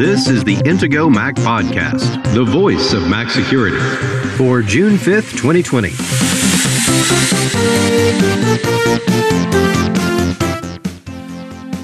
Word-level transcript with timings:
This 0.00 0.28
is 0.28 0.44
the 0.44 0.56
Intego 0.56 1.12
Mac 1.12 1.34
Podcast, 1.34 2.32
the 2.32 2.42
voice 2.42 2.94
of 2.94 3.06
Mac 3.10 3.28
security, 3.28 3.78
for 4.38 4.62
June 4.62 4.94
5th, 4.94 5.36
2020. 5.36 5.90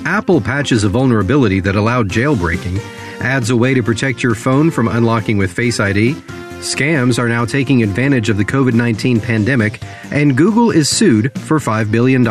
Apple 0.06 0.40
patches 0.40 0.82
a 0.82 0.88
vulnerability 0.88 1.60
that 1.60 1.76
allowed 1.76 2.08
jailbreaking, 2.08 2.80
adds 3.20 3.50
a 3.50 3.56
way 3.56 3.74
to 3.74 3.82
protect 3.82 4.22
your 4.22 4.34
phone 4.34 4.70
from 4.70 4.88
unlocking 4.88 5.36
with 5.36 5.52
Face 5.52 5.78
ID. 5.78 6.14
Scams 6.60 7.18
are 7.18 7.28
now 7.28 7.44
taking 7.44 7.82
advantage 7.82 8.30
of 8.30 8.38
the 8.38 8.46
COVID 8.46 8.72
19 8.72 9.20
pandemic, 9.20 9.78
and 10.04 10.34
Google 10.38 10.70
is 10.70 10.88
sued 10.88 11.38
for 11.40 11.58
$5 11.58 11.92
billion. 11.92 12.24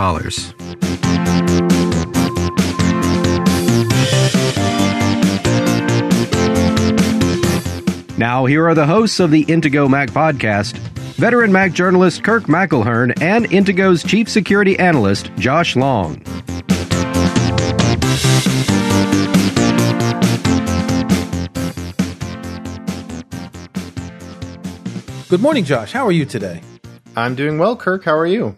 Now, 8.17 8.45
here 8.45 8.65
are 8.65 8.73
the 8.73 8.85
hosts 8.85 9.19
of 9.19 9.29
the 9.29 9.43
Intego 9.43 9.89
Mac 9.89 10.09
podcast 10.09 10.77
veteran 11.17 11.51
Mac 11.51 11.73
journalist 11.73 12.23
Kirk 12.23 12.43
McElhearn 12.43 13.21
and 13.21 13.45
Intego's 13.49 14.03
chief 14.03 14.29
security 14.29 14.79
analyst 14.79 15.31
Josh 15.35 15.75
Long. 15.75 16.15
Good 25.27 25.41
morning, 25.41 25.65
Josh. 25.65 25.91
How 25.91 26.05
are 26.05 26.13
you 26.13 26.23
today? 26.23 26.61
I'm 27.17 27.35
doing 27.35 27.57
well, 27.57 27.75
Kirk. 27.75 28.05
How 28.05 28.15
are 28.15 28.25
you? 28.25 28.55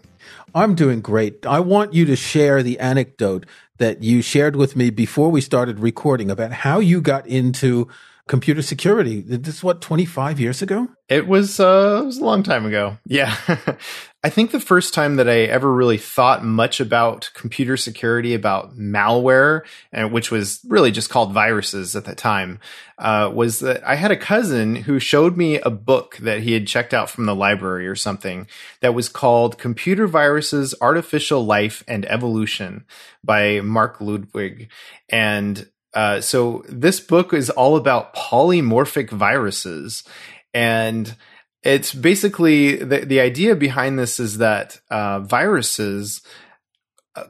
I'm 0.54 0.76
doing 0.76 1.00
great. 1.00 1.44
I 1.44 1.58
want 1.58 1.94
you 1.94 2.04
to 2.04 2.14
share 2.14 2.62
the 2.62 2.78
anecdote 2.78 3.44
that 3.78 4.04
you 4.04 4.22
shared 4.22 4.54
with 4.54 4.76
me 4.76 4.90
before 4.90 5.30
we 5.30 5.40
started 5.40 5.80
recording 5.80 6.30
about 6.30 6.52
how 6.52 6.78
you 6.78 7.00
got 7.00 7.26
into 7.26 7.88
computer 8.28 8.62
security. 8.62 9.20
This 9.22 9.56
is 9.56 9.64
what, 9.64 9.80
25 9.80 10.38
years 10.38 10.62
ago? 10.62 10.88
It 11.08 11.26
was, 11.26 11.58
uh, 11.58 12.00
it 12.02 12.06
was 12.06 12.18
a 12.18 12.24
long 12.24 12.42
time 12.42 12.66
ago. 12.66 12.98
Yeah. 13.06 13.34
I 14.22 14.30
think 14.30 14.50
the 14.50 14.60
first 14.60 14.94
time 14.94 15.16
that 15.16 15.28
I 15.28 15.42
ever 15.42 15.72
really 15.72 15.96
thought 15.96 16.44
much 16.44 16.80
about 16.80 17.30
computer 17.34 17.76
security, 17.76 18.34
about 18.34 18.76
malware, 18.76 19.62
and 19.92 20.12
which 20.12 20.30
was 20.30 20.60
really 20.66 20.90
just 20.90 21.08
called 21.08 21.32
viruses 21.32 21.96
at 21.96 22.04
the 22.04 22.14
time, 22.14 22.60
uh, 22.98 23.30
was 23.32 23.60
that 23.60 23.86
I 23.86 23.94
had 23.94 24.10
a 24.10 24.16
cousin 24.16 24.76
who 24.76 24.98
showed 24.98 25.36
me 25.36 25.60
a 25.60 25.70
book 25.70 26.16
that 26.18 26.40
he 26.40 26.52
had 26.52 26.66
checked 26.66 26.92
out 26.92 27.08
from 27.08 27.26
the 27.26 27.34
library 27.34 27.88
or 27.88 27.94
something 27.94 28.46
that 28.80 28.94
was 28.94 29.08
called 29.08 29.58
Computer 29.58 30.06
Viruses, 30.06 30.74
Artificial 30.80 31.46
Life 31.46 31.82
and 31.88 32.04
Evolution 32.06 32.84
by 33.24 33.60
Mark 33.60 34.00
Ludwig. 34.00 34.68
And 35.08 35.66
uh, 35.94 36.20
so 36.20 36.64
this 36.68 37.00
book 37.00 37.32
is 37.32 37.50
all 37.50 37.76
about 37.76 38.14
polymorphic 38.14 39.10
viruses, 39.10 40.04
and 40.52 41.14
it's 41.62 41.94
basically 41.94 42.76
the 42.76 43.00
the 43.00 43.20
idea 43.20 43.56
behind 43.56 43.98
this 43.98 44.20
is 44.20 44.38
that 44.38 44.80
uh, 44.90 45.20
viruses 45.20 46.22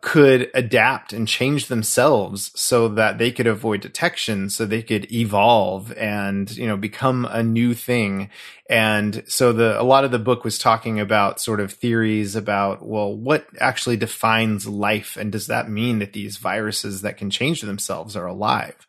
could 0.00 0.50
adapt 0.54 1.12
and 1.12 1.28
change 1.28 1.66
themselves 1.66 2.50
so 2.54 2.88
that 2.88 3.18
they 3.18 3.30
could 3.30 3.46
avoid 3.46 3.80
detection 3.80 4.50
so 4.50 4.64
they 4.64 4.82
could 4.82 5.10
evolve 5.12 5.92
and 5.92 6.56
you 6.56 6.66
know 6.66 6.76
become 6.76 7.24
a 7.30 7.42
new 7.42 7.74
thing. 7.74 8.30
And 8.70 9.24
so 9.26 9.52
the 9.52 9.80
a 9.80 9.82
lot 9.82 10.04
of 10.04 10.10
the 10.10 10.18
book 10.18 10.44
was 10.44 10.58
talking 10.58 11.00
about 11.00 11.40
sort 11.40 11.60
of 11.60 11.72
theories 11.72 12.36
about 12.36 12.86
well 12.86 13.14
what 13.14 13.46
actually 13.60 13.96
defines 13.96 14.66
life 14.66 15.16
and 15.16 15.32
does 15.32 15.46
that 15.46 15.70
mean 15.70 15.98
that 15.98 16.12
these 16.12 16.36
viruses 16.36 17.02
that 17.02 17.16
can 17.16 17.30
change 17.30 17.62
themselves 17.62 18.16
are 18.16 18.26
alive? 18.26 18.86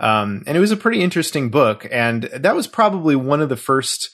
Um, 0.00 0.42
and 0.46 0.56
it 0.56 0.60
was 0.60 0.72
a 0.72 0.76
pretty 0.76 1.02
interesting 1.02 1.50
book 1.50 1.86
and 1.90 2.24
that 2.24 2.56
was 2.56 2.66
probably 2.66 3.14
one 3.14 3.40
of 3.40 3.48
the 3.48 3.56
first 3.56 4.10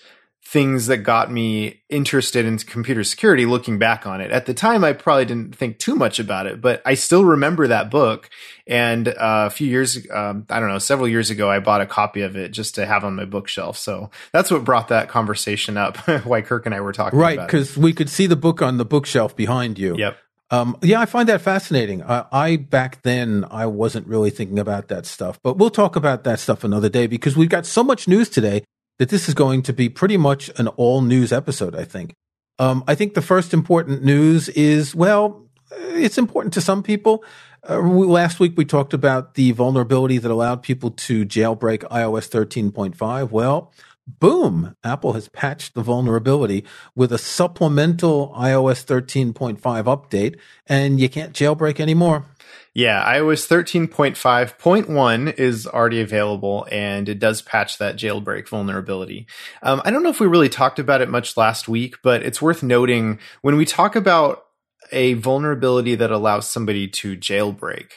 things 0.51 0.87
that 0.87 0.99
got 0.99 1.31
me 1.31 1.79
interested 1.91 2.47
in 2.47 2.57
computer 2.57 3.05
security 3.05 3.45
looking 3.45 3.79
back 3.79 4.07
on 4.07 4.23
it. 4.23 4.31
At 4.31 4.47
the 4.47 4.55
time, 4.55 4.83
I 4.83 4.95
probably 4.95 5.27
didn't 5.27 5.55
think 5.55 5.79
too 5.79 5.95
much 5.95 6.19
about 6.19 6.47
it, 6.47 6.59
but 6.63 6.81
I 6.87 6.95
still 6.95 7.23
remember 7.23 7.67
that 7.67 7.91
book. 7.91 8.31
And 8.67 9.09
uh, 9.09 9.13
a 9.19 9.51
few 9.51 9.69
years, 9.69 9.99
um, 10.11 10.47
I 10.49 10.59
don't 10.59 10.71
know, 10.71 10.79
several 10.79 11.07
years 11.07 11.29
ago, 11.29 11.51
I 11.51 11.59
bought 11.59 11.83
a 11.83 11.87
copy 11.87 12.23
of 12.23 12.35
it 12.35 12.53
just 12.53 12.77
to 12.77 12.87
have 12.87 13.05
on 13.05 13.15
my 13.15 13.27
bookshelf. 13.27 13.77
So 13.77 14.11
that's 14.33 14.51
what 14.51 14.65
brought 14.65 14.89
that 14.89 15.11
conversation 15.11 15.77
up, 15.77 15.99
why 16.25 16.41
Kirk 16.41 16.65
and 16.65 16.75
I 16.75 16.81
were 16.81 16.95
talking 16.95 17.19
right, 17.19 17.39
because 17.39 17.77
we 17.77 17.93
could 17.93 18.09
see 18.09 18.27
the 18.27 18.35
book 18.35 18.63
on 18.63 18.79
the 18.79 18.87
bookshelf 18.87 19.37
behind 19.37 19.79
you. 19.79 19.99
Yep. 19.99 20.17
Um, 20.51 20.79
yeah, 20.81 20.99
I 20.99 21.05
find 21.05 21.29
that 21.29 21.43
fascinating. 21.43 22.03
I, 22.03 22.25
I, 22.33 22.57
back 22.57 23.03
then 23.03 23.45
I 23.51 23.67
wasn't 23.67 24.07
really 24.07 24.31
thinking 24.31 24.59
about 24.59 24.89
that 24.89 25.05
stuff, 25.05 25.39
but 25.43 25.59
we'll 25.59 25.69
talk 25.69 25.95
about 25.95 26.25
that 26.25 26.41
stuff 26.41 26.65
another 26.65 26.89
day 26.89 27.07
because 27.07 27.37
we've 27.37 27.51
got 27.51 27.67
so 27.67 27.85
much 27.85 28.09
news 28.09 28.31
today 28.31 28.63
that 28.99 29.09
this 29.09 29.29
is 29.29 29.35
going 29.35 29.63
to 29.63 29.73
be 29.73 29.89
pretty 29.89 30.17
much 30.17 30.51
an 30.59 30.69
all 30.69 31.01
news 31.01 31.33
episode, 31.33 31.75
I 31.75 31.85
think. 31.85 32.15
Um, 32.59 32.83
I 32.89 32.95
think 32.95 33.15
the 33.15 33.23
first 33.23 33.55
important 33.55 34.03
news 34.03 34.49
is, 34.51 34.95
well, 34.95 35.47
it's 35.71 36.19
important 36.19 36.55
to 36.55 36.61
some 36.61 36.83
people. 36.83 37.25
Uh, 37.69 37.79
last 37.79 38.41
week 38.41 38.55
we 38.57 38.65
talked 38.65 38.95
about 38.95 39.35
the 39.35 39.53
vulnerability 39.53 40.19
that 40.19 40.31
allowed 40.31 40.63
people 40.63 40.91
to 40.91 41.25
jailbreak 41.25 41.79
iOS 41.89 42.29
13.5. 42.29 43.31
Well, 43.31 43.73
boom, 44.07 44.75
Apple 44.83 45.13
has 45.13 45.29
patched 45.29 45.75
the 45.75 45.83
vulnerability 45.83 46.65
with 46.95 47.13
a 47.13 47.19
supplemental 47.19 48.33
iOS 48.37 48.85
13.5 48.85 49.59
update, 49.85 50.39
and 50.67 50.99
you 50.99 51.09
can't 51.09 51.33
jailbreak 51.33 51.79
anymore. 51.79 52.25
Yeah, 52.75 53.05
iOS 53.05 53.49
13.5.1 53.49 55.39
is 55.39 55.67
already 55.67 56.01
available 56.01 56.67
and 56.71 57.09
it 57.09 57.19
does 57.19 57.43
patch 57.43 57.79
that 57.79 57.97
jailbreak 57.97 58.49
vulnerability. 58.49 59.27
Um, 59.63 59.83
I 59.85 59.91
don't 59.91 60.03
know 60.03 60.11
if 60.11 60.21
we 60.21 60.27
really 60.27 60.49
talked 60.49 60.79
about 60.79 61.01
it 61.01 61.09
much 61.09 61.37
last 61.37 61.69
week, 61.69 61.97
but 62.03 62.23
it's 62.23 62.43
worth 62.43 62.63
noting 62.63 63.19
when 63.43 63.57
we 63.57 63.65
talk 63.65 63.97
about 63.97 64.45
a 64.93 65.15
vulnerability 65.15 65.95
that 65.97 66.11
allows 66.11 66.49
somebody 66.49 66.89
to 66.89 67.17
jailbreak, 67.17 67.93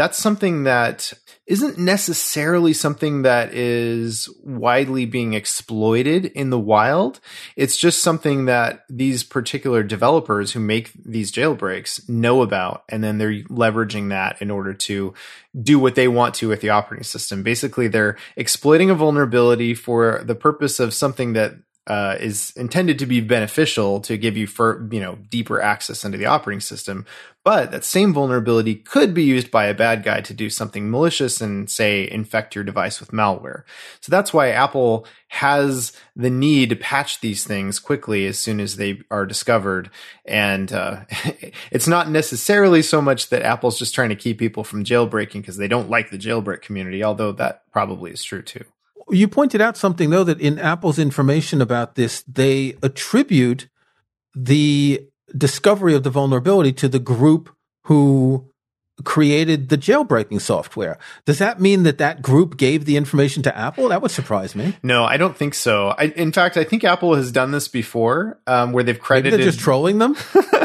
that's 0.00 0.16
something 0.16 0.62
that 0.62 1.12
isn't 1.46 1.76
necessarily 1.76 2.72
something 2.72 3.20
that 3.20 3.52
is 3.52 4.30
widely 4.42 5.04
being 5.04 5.34
exploited 5.34 6.24
in 6.24 6.48
the 6.48 6.58
wild. 6.58 7.20
It's 7.54 7.76
just 7.76 8.00
something 8.00 8.46
that 8.46 8.84
these 8.88 9.22
particular 9.22 9.82
developers 9.82 10.52
who 10.52 10.60
make 10.60 10.90
these 11.04 11.30
jailbreaks 11.30 12.08
know 12.08 12.40
about, 12.40 12.84
and 12.88 13.04
then 13.04 13.18
they're 13.18 13.42
leveraging 13.42 14.08
that 14.08 14.40
in 14.40 14.50
order 14.50 14.72
to 14.72 15.12
do 15.60 15.78
what 15.78 15.96
they 15.96 16.08
want 16.08 16.34
to 16.36 16.48
with 16.48 16.62
the 16.62 16.70
operating 16.70 17.04
system. 17.04 17.42
Basically, 17.42 17.86
they're 17.86 18.16
exploiting 18.36 18.88
a 18.88 18.94
vulnerability 18.94 19.74
for 19.74 20.22
the 20.24 20.34
purpose 20.34 20.80
of 20.80 20.94
something 20.94 21.34
that 21.34 21.56
uh, 21.86 22.16
is 22.20 22.52
intended 22.56 22.98
to 22.98 23.06
be 23.06 23.20
beneficial 23.20 24.00
to 24.00 24.16
give 24.16 24.36
you 24.36 24.46
for 24.46 24.88
you 24.92 25.00
know 25.00 25.16
deeper 25.28 25.60
access 25.60 26.04
into 26.04 26.18
the 26.18 26.26
operating 26.26 26.60
system. 26.60 27.06
But 27.42 27.70
that 27.70 27.84
same 27.84 28.12
vulnerability 28.12 28.74
could 28.74 29.14
be 29.14 29.24
used 29.24 29.50
by 29.50 29.64
a 29.64 29.74
bad 29.74 30.02
guy 30.02 30.20
to 30.20 30.34
do 30.34 30.50
something 30.50 30.90
malicious 30.90 31.40
and 31.40 31.70
say 31.70 32.08
infect 32.08 32.54
your 32.54 32.64
device 32.64 33.00
with 33.00 33.12
malware. 33.12 33.62
So 34.02 34.10
that's 34.10 34.34
why 34.34 34.50
apple 34.50 35.06
has 35.28 35.92
the 36.14 36.28
need 36.28 36.68
to 36.68 36.76
patch 36.76 37.20
these 37.20 37.44
things 37.44 37.78
quickly 37.78 38.26
as 38.26 38.38
soon 38.38 38.60
as 38.60 38.76
they 38.76 39.00
are 39.10 39.24
discovered. 39.24 39.90
And 40.26 40.70
uh, 40.70 41.04
it's 41.70 41.88
not 41.88 42.10
necessarily 42.10 42.82
so 42.82 43.00
much 43.00 43.30
that 43.30 43.42
apple's 43.42 43.78
just 43.78 43.94
trying 43.94 44.10
to 44.10 44.16
keep 44.16 44.38
people 44.38 44.62
from 44.62 44.84
jailbreaking 44.84 45.40
because 45.40 45.56
they 45.56 45.68
don't 45.68 45.88
like 45.88 46.10
the 46.10 46.18
jailbreak 46.18 46.60
community 46.62 47.02
although 47.02 47.32
that 47.32 47.62
probably 47.72 48.10
is 48.10 48.22
true 48.22 48.42
too 48.42 48.64
you 49.12 49.28
pointed 49.28 49.60
out 49.60 49.76
something 49.76 50.10
though 50.10 50.24
that 50.24 50.40
in 50.40 50.58
Apple's 50.58 50.98
information 50.98 51.60
about 51.60 51.94
this, 51.94 52.22
they 52.22 52.76
attribute 52.82 53.68
the 54.34 55.06
discovery 55.36 55.94
of 55.94 56.02
the 56.02 56.10
vulnerability 56.10 56.72
to 56.72 56.88
the 56.88 56.98
group 56.98 57.54
who 57.84 58.49
created 59.04 59.68
the 59.68 59.78
jailbreaking 59.78 60.40
software. 60.40 60.98
Does 61.24 61.38
that 61.38 61.60
mean 61.60 61.82
that 61.84 61.98
that 61.98 62.22
group 62.22 62.56
gave 62.56 62.84
the 62.84 62.96
information 62.96 63.42
to 63.44 63.56
Apple? 63.56 63.88
That 63.88 64.02
would 64.02 64.10
surprise 64.10 64.54
me. 64.54 64.76
No, 64.82 65.04
I 65.04 65.16
don't 65.16 65.36
think 65.36 65.54
so. 65.54 65.88
I, 65.88 66.04
in 66.16 66.32
fact, 66.32 66.56
I 66.56 66.64
think 66.64 66.84
Apple 66.84 67.14
has 67.14 67.32
done 67.32 67.50
this 67.50 67.68
before, 67.68 68.38
um, 68.46 68.72
where 68.72 68.84
they've 68.84 68.98
credited. 68.98 69.32
Maybe 69.32 69.42
they're 69.42 69.52
just 69.52 69.64
trolling 69.64 69.98
them. 69.98 70.16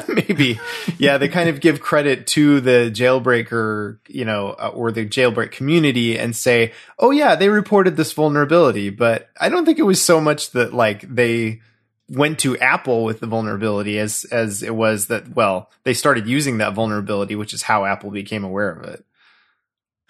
Maybe, 0.08 0.60
yeah. 0.98 1.18
They 1.18 1.28
kind 1.28 1.50
of 1.50 1.60
give 1.60 1.82
credit 1.82 2.28
to 2.28 2.62
the 2.62 2.92
jailbreaker, 2.94 3.98
you 4.08 4.26
know, 4.26 4.56
uh, 4.58 4.72
or 4.74 4.92
the 4.92 5.06
jailbreak 5.06 5.52
community, 5.52 6.18
and 6.18 6.36
say, 6.36 6.74
"Oh 7.00 7.12
yeah, 7.12 7.36
they 7.36 7.50
reported 7.50 7.98
this 7.98 8.14
vulnerability." 8.14 8.90
But 8.90 9.30
I 9.40 9.50
don't 9.50 9.66
think 9.66 9.80
it 9.80 9.84
was 9.84 10.02
so 10.02 10.22
much 10.22 10.52
that 10.52 10.74
like 10.74 11.02
they 11.14 11.62
went 12.10 12.40
to 12.40 12.58
Apple 12.58 13.04
with 13.04 13.20
the 13.20 13.28
vulnerability 13.28 13.98
as 13.98 14.26
as 14.26 14.62
it 14.62 14.76
was 14.76 15.08
that 15.08 15.36
well 15.36 15.72
they 15.84 15.94
started 15.94 16.28
using 16.28 16.58
that 16.60 16.74
vulnerability, 16.74 17.36
which 17.36 17.54
is 17.54 17.64
how 17.64 17.86
Apple 17.86 18.12
became 18.12 18.44
aware 18.44 18.72
of 18.72 18.84
it. 18.86 19.06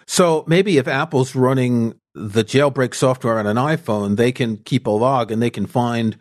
So 0.06 0.44
maybe 0.46 0.78
if 0.78 0.86
Apple's 0.86 1.34
running 1.34 1.98
the 2.14 2.44
jailbreak 2.44 2.94
software 2.94 3.38
on 3.38 3.46
an 3.46 3.56
iPhone, 3.56 4.16
they 4.16 4.32
can 4.32 4.58
keep 4.58 4.86
a 4.86 4.90
log 4.90 5.30
and 5.30 5.42
they 5.42 5.50
can 5.50 5.66
find 5.66 6.16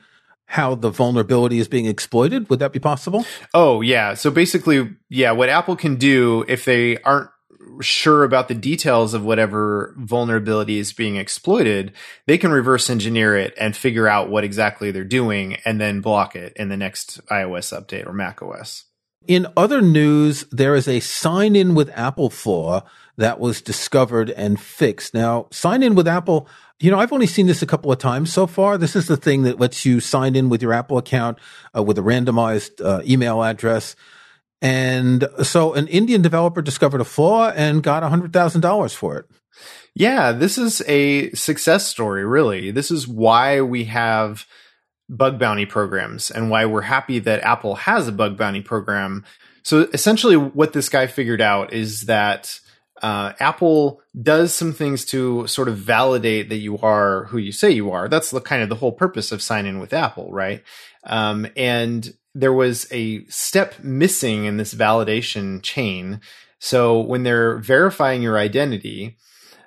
how 0.48 0.76
the 0.76 0.90
vulnerability 0.90 1.60
is 1.60 1.68
being 1.68 1.86
exploited. 1.86 2.50
Would 2.50 2.60
that 2.60 2.72
be 2.74 2.80
possible? 2.80 3.26
Oh 3.54 3.82
yeah. 3.82 4.14
So 4.14 4.32
basically, 4.32 4.96
yeah, 5.10 5.32
what 5.32 5.50
Apple 5.50 5.76
can 5.76 5.96
do 5.96 6.46
if 6.48 6.66
they 6.66 6.98
aren't 7.00 7.30
sure 7.82 8.24
about 8.24 8.48
the 8.48 8.56
details 8.56 9.14
of 9.14 9.24
whatever 9.24 9.94
vulnerability 9.98 10.78
is 10.78 10.94
being 10.94 11.16
exploited, 11.16 11.92
they 12.26 12.38
can 12.38 12.52
reverse 12.52 12.90
engineer 12.90 13.38
it 13.38 13.54
and 13.60 13.76
figure 13.76 14.08
out 14.08 14.30
what 14.30 14.44
exactly 14.44 14.92
they're 14.92 15.04
doing 15.04 15.56
and 15.66 15.80
then 15.80 16.02
block 16.02 16.36
it 16.36 16.54
in 16.56 16.70
the 16.70 16.78
next 16.78 17.26
iOS 17.28 17.78
update 17.78 18.08
or 18.08 18.14
Mac 18.14 18.42
OS. 18.42 18.86
In 19.28 19.48
other 19.58 19.82
news, 19.82 20.46
there 20.52 20.76
is 20.76 20.88
a 20.88 21.00
sign 21.00 21.56
in 21.56 21.74
with 21.74 21.90
Apple 21.98 22.30
flaw 22.30 22.84
that 23.18 23.40
was 23.40 23.62
discovered 23.62 24.30
and 24.30 24.60
fixed. 24.60 25.14
Now, 25.14 25.48
sign 25.52 25.82
in 25.82 25.96
with 25.96 26.08
Apple, 26.08 26.48
you 26.80 26.92
know, 26.92 27.00
I've 27.00 27.14
only 27.14 27.28
seen 27.28 27.48
this 27.48 27.62
a 27.62 27.66
couple 27.66 27.92
of 27.92 27.98
times 27.98 28.32
so 28.32 28.46
far. 28.46 28.78
This 28.78 28.96
is 28.96 29.08
the 29.08 29.18
thing 29.18 29.44
that 29.44 29.60
lets 29.60 29.86
you 29.86 30.00
sign 30.00 30.36
in 30.36 30.50
with 30.50 30.62
your 30.62 30.74
Apple 30.74 30.98
account 30.98 31.40
uh, 31.76 31.82
with 31.82 31.98
a 31.98 32.02
randomized 32.02 32.86
uh, 32.86 33.02
email 33.06 33.42
address. 33.44 33.96
And 34.62 35.28
so 35.44 35.74
an 35.74 35.88
Indian 35.88 36.22
developer 36.22 36.62
discovered 36.62 37.02
a 37.02 37.06
flaw 37.06 37.50
and 37.50 37.84
got 37.84 38.04
$100,000 38.04 38.96
for 38.96 39.18
it. 39.18 39.26
Yeah, 39.94 40.32
this 40.32 40.58
is 40.58 40.82
a 40.88 41.32
success 41.32 41.88
story, 41.88 42.26
really. 42.26 42.72
This 42.72 42.92
is 42.92 43.08
why 43.08 43.62
we 43.62 43.86
have 43.86 44.46
bug 45.08 45.40
bounty 45.40 45.66
programs 45.66 46.32
and 46.32 46.50
why 46.50 46.66
we're 46.66 46.82
happy 46.82 47.20
that 47.20 47.44
Apple 47.44 47.76
has 47.76 48.08
a 48.08 48.12
bug 48.12 48.38
bounty 48.38 48.62
program. 48.62 49.24
So 49.64 49.88
essentially, 49.94 50.36
what 50.36 50.74
this 50.74 50.90
guy 50.90 51.08
figured 51.08 51.42
out 51.42 51.74
is 51.74 52.02
that 52.02 52.60
uh, 53.02 53.34
Apple 53.40 54.02
does 54.22 54.54
some 54.54 54.74
things 54.74 55.06
to 55.06 55.48
sort 55.48 55.68
of 55.68 55.78
validate 55.78 56.50
that 56.50 56.58
you 56.58 56.78
are 56.80 57.26
who 57.26 57.38
you 57.38 57.52
say 57.52 57.72
you 57.72 57.92
are. 57.92 58.08
That's 58.08 58.32
the 58.32 58.42
kind 58.42 58.64
of 58.64 58.70
the 58.70 58.76
whole 58.76 58.92
purpose 58.92 59.32
of 59.32 59.42
sign 59.42 59.66
in 59.66 59.80
with 59.80 59.94
Apple, 59.94 60.32
right? 60.32 60.64
Um, 61.04 61.48
and 61.56 62.14
there 62.36 62.54
was 62.54 62.86
a 62.92 63.26
step 63.26 63.80
missing 63.82 64.46
in 64.46 64.58
this 64.58 64.74
validation 64.76 65.62
chain. 65.64 66.20
So 66.60 67.00
when 67.00 67.24
they're 67.24 67.58
verifying 67.58 68.22
your 68.22 68.38
identity, 68.38 69.18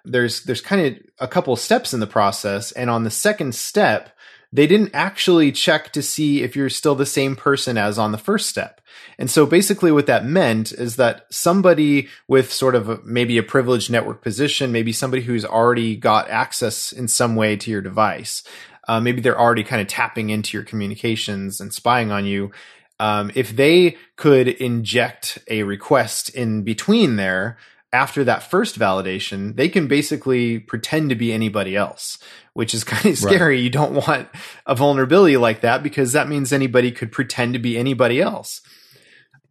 there's 0.04 0.44
there's 0.44 0.60
kind 0.60 0.86
of 0.86 1.02
a 1.18 1.28
couple 1.28 1.56
steps 1.56 1.92
in 1.92 2.00
the 2.00 2.06
process, 2.06 2.70
and 2.72 2.90
on 2.90 3.04
the 3.04 3.10
second 3.10 3.54
step, 3.54 4.10
they 4.52 4.66
didn't 4.66 4.94
actually 4.94 5.52
check 5.52 5.92
to 5.92 6.02
see 6.02 6.42
if 6.42 6.54
you're 6.54 6.70
still 6.70 6.94
the 6.94 7.06
same 7.06 7.36
person 7.36 7.76
as 7.76 7.98
on 7.98 8.12
the 8.12 8.18
first 8.18 8.48
step. 8.48 8.80
And 9.18 9.30
so 9.30 9.46
basically 9.46 9.92
what 9.92 10.06
that 10.06 10.24
meant 10.24 10.72
is 10.72 10.96
that 10.96 11.26
somebody 11.30 12.08
with 12.28 12.52
sort 12.52 12.74
of 12.74 12.88
a, 12.88 12.98
maybe 13.04 13.36
a 13.36 13.42
privileged 13.42 13.90
network 13.90 14.22
position, 14.22 14.72
maybe 14.72 14.92
somebody 14.92 15.22
who's 15.22 15.44
already 15.44 15.96
got 15.96 16.30
access 16.30 16.92
in 16.92 17.08
some 17.08 17.36
way 17.36 17.56
to 17.56 17.70
your 17.70 17.82
device, 17.82 18.42
uh, 18.88 19.00
maybe 19.00 19.20
they're 19.20 19.38
already 19.38 19.62
kind 19.62 19.80
of 19.80 19.86
tapping 19.86 20.30
into 20.30 20.56
your 20.56 20.64
communications 20.64 21.60
and 21.60 21.72
spying 21.72 22.10
on 22.10 22.24
you. 22.24 22.50
Um, 22.98 23.30
if 23.34 23.54
they 23.54 23.96
could 24.16 24.48
inject 24.48 25.38
a 25.48 25.62
request 25.62 26.30
in 26.30 26.62
between 26.62 27.16
there, 27.16 27.58
after 27.92 28.24
that 28.24 28.42
first 28.42 28.78
validation, 28.78 29.56
they 29.56 29.68
can 29.68 29.86
basically 29.86 30.58
pretend 30.58 31.08
to 31.10 31.14
be 31.14 31.32
anybody 31.32 31.76
else, 31.76 32.18
which 32.52 32.74
is 32.74 32.84
kind 32.84 33.06
of 33.06 33.18
scary. 33.18 33.56
Right. 33.56 33.62
You 33.62 33.70
don't 33.70 34.06
want 34.06 34.28
a 34.66 34.74
vulnerability 34.74 35.36
like 35.36 35.60
that 35.62 35.82
because 35.82 36.12
that 36.12 36.28
means 36.28 36.52
anybody 36.52 36.90
could 36.90 37.12
pretend 37.12 37.54
to 37.54 37.58
be 37.58 37.78
anybody 37.78 38.20
else. 38.20 38.60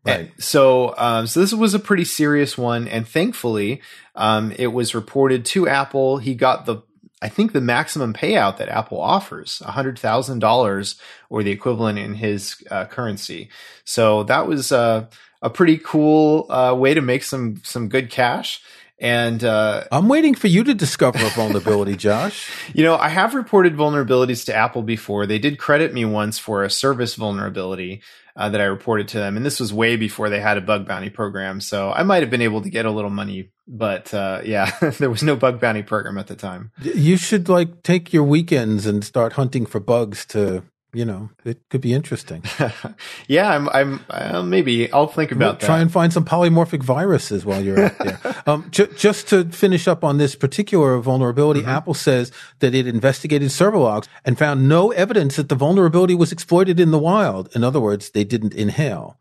Right. 0.06 0.32
And 0.32 0.44
so, 0.44 0.94
um, 0.98 1.28
so 1.28 1.40
this 1.40 1.54
was 1.54 1.74
a 1.74 1.80
pretty 1.80 2.06
serious 2.06 2.58
one, 2.58 2.88
and 2.88 3.08
thankfully, 3.08 3.82
um, 4.16 4.54
it 4.58 4.68
was 4.68 4.96
reported 4.96 5.46
to 5.46 5.68
Apple. 5.68 6.18
He 6.18 6.34
got 6.34 6.66
the, 6.66 6.82
I 7.22 7.30
think, 7.30 7.52
the 7.52 7.62
maximum 7.62 8.14
payout 8.14 8.58
that 8.58 8.70
Apple 8.70 9.02
offers, 9.02 9.60
hundred 9.60 9.98
thousand 9.98 10.40
dollars 10.40 10.96
or 11.30 11.44
the 11.44 11.52
equivalent 11.52 11.98
in 11.98 12.16
his 12.16 12.64
uh, 12.70 12.86
currency. 12.86 13.50
So 13.86 14.24
that 14.24 14.48
was 14.48 14.72
uh, 14.72 15.08
a 15.42 15.50
pretty 15.50 15.78
cool 15.78 16.52
uh, 16.52 16.76
way 16.76 16.94
to 16.94 17.02
make 17.02 17.24
some 17.24 17.62
some 17.64 17.90
good 17.90 18.10
cash. 18.10 18.62
And 19.00 19.44
uh, 19.44 19.84
I'm 19.92 20.08
waiting 20.08 20.34
for 20.34 20.48
you 20.48 20.64
to 20.64 20.74
discover 20.74 21.20
a 21.20 21.30
vulnerability, 21.30 21.96
Josh. 21.98 22.50
You 22.74 22.84
know, 22.84 22.96
I 22.96 23.10
have 23.10 23.36
reported 23.36 23.76
vulnerabilities 23.76 24.46
to 24.46 24.56
Apple 24.56 24.82
before. 24.82 25.28
They 25.28 25.38
did 25.38 25.60
credit 25.60 25.94
me 25.94 26.04
once 26.06 26.40
for 26.40 26.64
a 26.64 26.70
service 26.70 27.14
vulnerability 27.14 28.02
uh, 28.36 28.50
that 28.50 28.62
I 28.62 28.66
reported 28.66 29.08
to 29.10 29.20
them, 29.20 29.38
and 29.38 29.46
this 29.46 29.60
was 29.60 29.72
way 29.72 29.98
before 29.98 30.30
they 30.30 30.40
had 30.40 30.58
a 30.58 30.62
bug 30.62 30.88
bounty 30.88 31.12
program. 31.12 31.62
So 31.62 31.92
I 31.92 32.04
might 32.04 32.24
have 32.24 32.32
been 32.32 32.42
able 32.42 32.62
to 32.62 32.70
get 32.70 32.86
a 32.86 32.92
little 32.92 33.12
money, 33.12 33.50
but 33.68 34.14
uh, 34.14 34.42
yeah, 34.44 34.72
there 35.00 35.10
was 35.10 35.24
no 35.24 35.36
bug 35.36 35.60
bounty 35.60 35.84
program 35.84 36.18
at 36.18 36.28
the 36.28 36.36
time. 36.36 36.72
You 36.82 37.18
should 37.18 37.50
like 37.50 37.84
take 37.84 38.14
your 38.14 38.24
weekends 38.24 38.86
and 38.86 39.04
start 39.04 39.34
hunting 39.34 39.66
for 39.66 39.80
bugs 39.80 40.26
to 40.28 40.64
you 40.94 41.06
know, 41.06 41.30
it 41.44 41.62
could 41.70 41.82
be 41.82 41.94
interesting. 41.94 42.44
yeah, 43.28 43.52
I'm, 43.52 43.70
I'm, 43.70 44.06
uh, 44.10 44.42
maybe 44.42 44.92
I'll 44.92 45.08
think 45.08 45.32
about 45.32 45.46
we'll 45.46 45.54
that. 45.54 45.66
Try 45.66 45.80
and 45.80 45.92
find 45.92 46.12
some 46.12 46.26
polymorphic 46.26 46.82
viruses 46.82 47.46
while 47.46 47.62
you're 47.62 47.86
out 47.86 47.98
there. 48.00 48.20
um, 48.48 48.68
ju- 48.72 48.92
just 48.96 49.28
to 49.30 49.46
finish 49.46 49.88
up 49.88 50.04
on 50.04 50.18
this 50.18 50.34
particular 50.34 50.98
vulnerability, 51.00 51.60
mm-hmm. 51.60 51.70
Apple 51.70 51.94
says 51.94 52.32
that 52.60 52.74
it 52.74 52.88
investigated 52.88 53.52
server 53.52 53.78
logs 53.78 54.08
and 54.26 54.40
found 54.40 54.68
no 54.68 54.92
evidence 54.92 55.36
that 55.36 55.50
the 55.50 55.56
vulnerability 55.56 56.16
was 56.16 56.32
exploited 56.32 56.80
in 56.80 56.92
the 56.92 57.00
wild. 57.00 57.54
In 57.56 57.64
other 57.64 57.82
words, 57.82 58.12
they 58.12 58.24
didn't 58.24 58.54
inhale. 58.54 59.20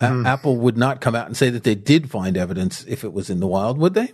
Mm. 0.00 0.26
Apple 0.26 0.56
would 0.58 0.76
not 0.76 1.00
come 1.00 1.14
out 1.14 1.26
and 1.26 1.36
say 1.36 1.50
that 1.50 1.64
they 1.64 1.74
did 1.74 2.10
find 2.10 2.36
evidence 2.36 2.84
if 2.86 3.02
it 3.04 3.12
was 3.12 3.30
in 3.30 3.40
the 3.40 3.46
wild, 3.46 3.78
would 3.78 3.94
they? 3.94 4.12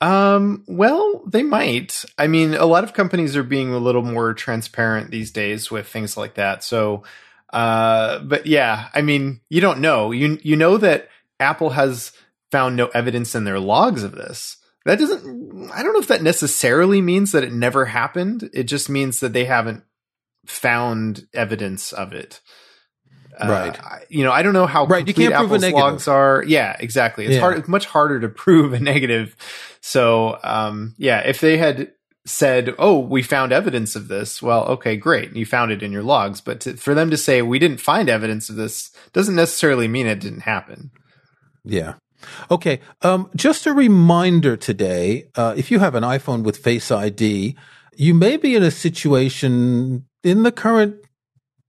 Um, 0.00 0.64
well, 0.68 1.22
they 1.26 1.42
might. 1.42 2.04
I 2.18 2.26
mean, 2.26 2.54
a 2.54 2.66
lot 2.66 2.84
of 2.84 2.92
companies 2.92 3.36
are 3.36 3.42
being 3.42 3.72
a 3.72 3.78
little 3.78 4.02
more 4.02 4.34
transparent 4.34 5.10
these 5.10 5.30
days 5.30 5.70
with 5.70 5.88
things 5.88 6.16
like 6.16 6.34
that. 6.34 6.62
So, 6.62 7.04
uh, 7.50 8.18
but 8.20 8.46
yeah, 8.46 8.88
I 8.92 9.00
mean, 9.00 9.40
you 9.48 9.60
don't 9.60 9.80
know. 9.80 10.10
You 10.10 10.38
you 10.42 10.56
know 10.56 10.76
that 10.76 11.08
Apple 11.40 11.70
has 11.70 12.12
found 12.50 12.76
no 12.76 12.88
evidence 12.88 13.34
in 13.34 13.44
their 13.44 13.58
logs 13.58 14.02
of 14.02 14.12
this. 14.12 14.58
That 14.84 14.98
doesn't 14.98 15.70
I 15.72 15.82
don't 15.82 15.94
know 15.94 16.00
if 16.00 16.08
that 16.08 16.22
necessarily 16.22 17.00
means 17.00 17.32
that 17.32 17.44
it 17.44 17.52
never 17.52 17.86
happened. 17.86 18.50
It 18.52 18.64
just 18.64 18.90
means 18.90 19.20
that 19.20 19.32
they 19.32 19.46
haven't 19.46 19.84
found 20.44 21.26
evidence 21.32 21.92
of 21.92 22.12
it. 22.12 22.40
Uh, 23.38 23.48
right. 23.48 24.06
You 24.08 24.24
know, 24.24 24.32
I 24.32 24.42
don't 24.42 24.54
know 24.54 24.66
how 24.66 24.86
right. 24.86 25.06
you 25.06 25.12
can't 25.12 25.34
Apple's 25.34 25.60
prove 25.60 25.64
a 25.64 25.76
logs 25.76 26.08
are. 26.08 26.42
Yeah, 26.46 26.76
exactly. 26.78 27.26
It's 27.26 27.34
yeah. 27.34 27.40
hard. 27.40 27.58
It's 27.58 27.68
much 27.68 27.86
harder 27.86 28.20
to 28.20 28.28
prove 28.44 28.72
a 28.72 28.80
negative. 28.80 29.36
So, 29.80 30.38
um, 30.42 30.94
yeah, 30.98 31.20
if 31.20 31.40
they 31.40 31.58
had 31.58 31.92
said, 32.24 32.74
"Oh, 32.78 32.98
we 32.98 33.22
found 33.22 33.52
evidence 33.52 33.94
of 33.94 34.08
this," 34.08 34.42
well, 34.42 34.64
okay, 34.66 34.96
great, 34.96 35.34
you 35.36 35.44
found 35.44 35.70
it 35.70 35.82
in 35.82 35.92
your 35.92 36.02
logs. 36.02 36.40
But 36.40 36.60
to, 36.60 36.76
for 36.76 36.94
them 36.94 37.10
to 37.10 37.16
say 37.16 37.42
we 37.42 37.58
didn't 37.58 37.80
find 37.80 38.08
evidence 38.08 38.48
of 38.48 38.56
this 38.56 38.90
doesn't 39.12 39.36
necessarily 39.36 39.86
mean 39.86 40.06
it 40.06 40.20
didn't 40.20 40.40
happen. 40.40 40.90
Yeah. 41.64 41.94
Okay. 42.50 42.80
Um, 43.02 43.30
just 43.36 43.66
a 43.66 43.72
reminder 43.72 44.56
today: 44.56 45.28
uh, 45.34 45.54
if 45.56 45.70
you 45.70 45.78
have 45.78 45.94
an 45.94 46.04
iPhone 46.04 46.42
with 46.42 46.56
Face 46.56 46.90
ID, 46.90 47.56
you 47.96 48.14
may 48.14 48.36
be 48.36 48.56
in 48.56 48.62
a 48.62 48.70
situation 48.70 50.06
in 50.24 50.42
the 50.42 50.52
current 50.52 50.96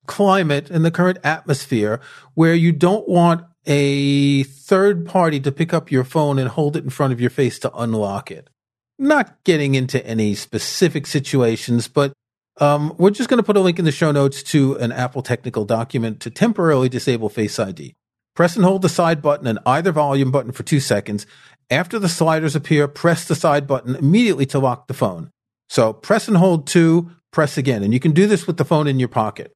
climate 0.08 0.70
and 0.70 0.84
the 0.84 0.92
current 0.92 1.20
atmosphere 1.24 2.00
where 2.34 2.56
you 2.56 2.72
don't 2.72 3.08
want 3.08 3.46
a 3.66 4.44
third 4.44 5.06
party 5.06 5.40
to 5.42 5.52
pick 5.52 5.74
up 5.74 5.92
your 5.92 6.04
phone 6.04 6.40
and 6.40 6.50
hold 6.50 6.76
it 6.76 6.84
in 6.84 6.90
front 6.90 7.14
of 7.14 7.22
your 7.22 7.30
face 7.30 7.60
to 7.60 7.74
unlock 7.76 8.32
it. 8.32 8.50
Not 8.98 9.44
getting 9.44 9.76
into 9.76 10.04
any 10.08 10.34
specific 10.34 11.06
situations, 11.06 11.88
but 11.88 12.14
um, 12.60 12.96
we're 12.98 13.12
just 13.12 13.30
going 13.30 13.38
to 13.38 13.44
put 13.44 13.58
a 13.58 13.62
link 13.62 13.78
in 13.78 13.86
the 13.86 13.92
show 13.92 14.12
notes 14.12 14.42
to 14.44 14.76
an 14.78 14.92
Apple 14.92 15.22
technical 15.22 15.66
document 15.66 16.20
to 16.22 16.32
temporarily 16.32 16.90
disable 16.90 17.30
Face 17.30 17.60
ID. 17.60 17.94
Press 18.36 18.56
and 18.56 18.66
hold 18.66 18.82
the 18.82 18.90
side 18.90 19.22
button 19.22 19.48
and 19.48 19.60
either 19.66 19.92
volume 19.92 20.32
button 20.32 20.52
for 20.52 20.64
two 20.64 20.80
seconds. 20.80 21.26
After 21.70 22.00
the 22.00 22.10
sliders 22.10 22.56
appear, 22.56 22.88
press 22.88 23.26
the 23.26 23.36
side 23.36 23.68
button 23.68 23.96
immediately 23.96 24.46
to 24.48 24.60
lock 24.60 24.88
the 24.88 24.94
phone. 24.94 25.32
So 25.70 25.92
press 25.92 26.28
and 26.28 26.38
hold 26.38 26.66
two, 26.68 27.12
press 27.32 27.58
again. 27.58 27.84
And 27.84 27.94
you 27.94 28.00
can 28.00 28.12
do 28.14 28.28
this 28.28 28.48
with 28.48 28.58
the 28.58 28.66
phone 28.66 28.88
in 28.88 29.00
your 29.00 29.10
pocket. 29.10 29.54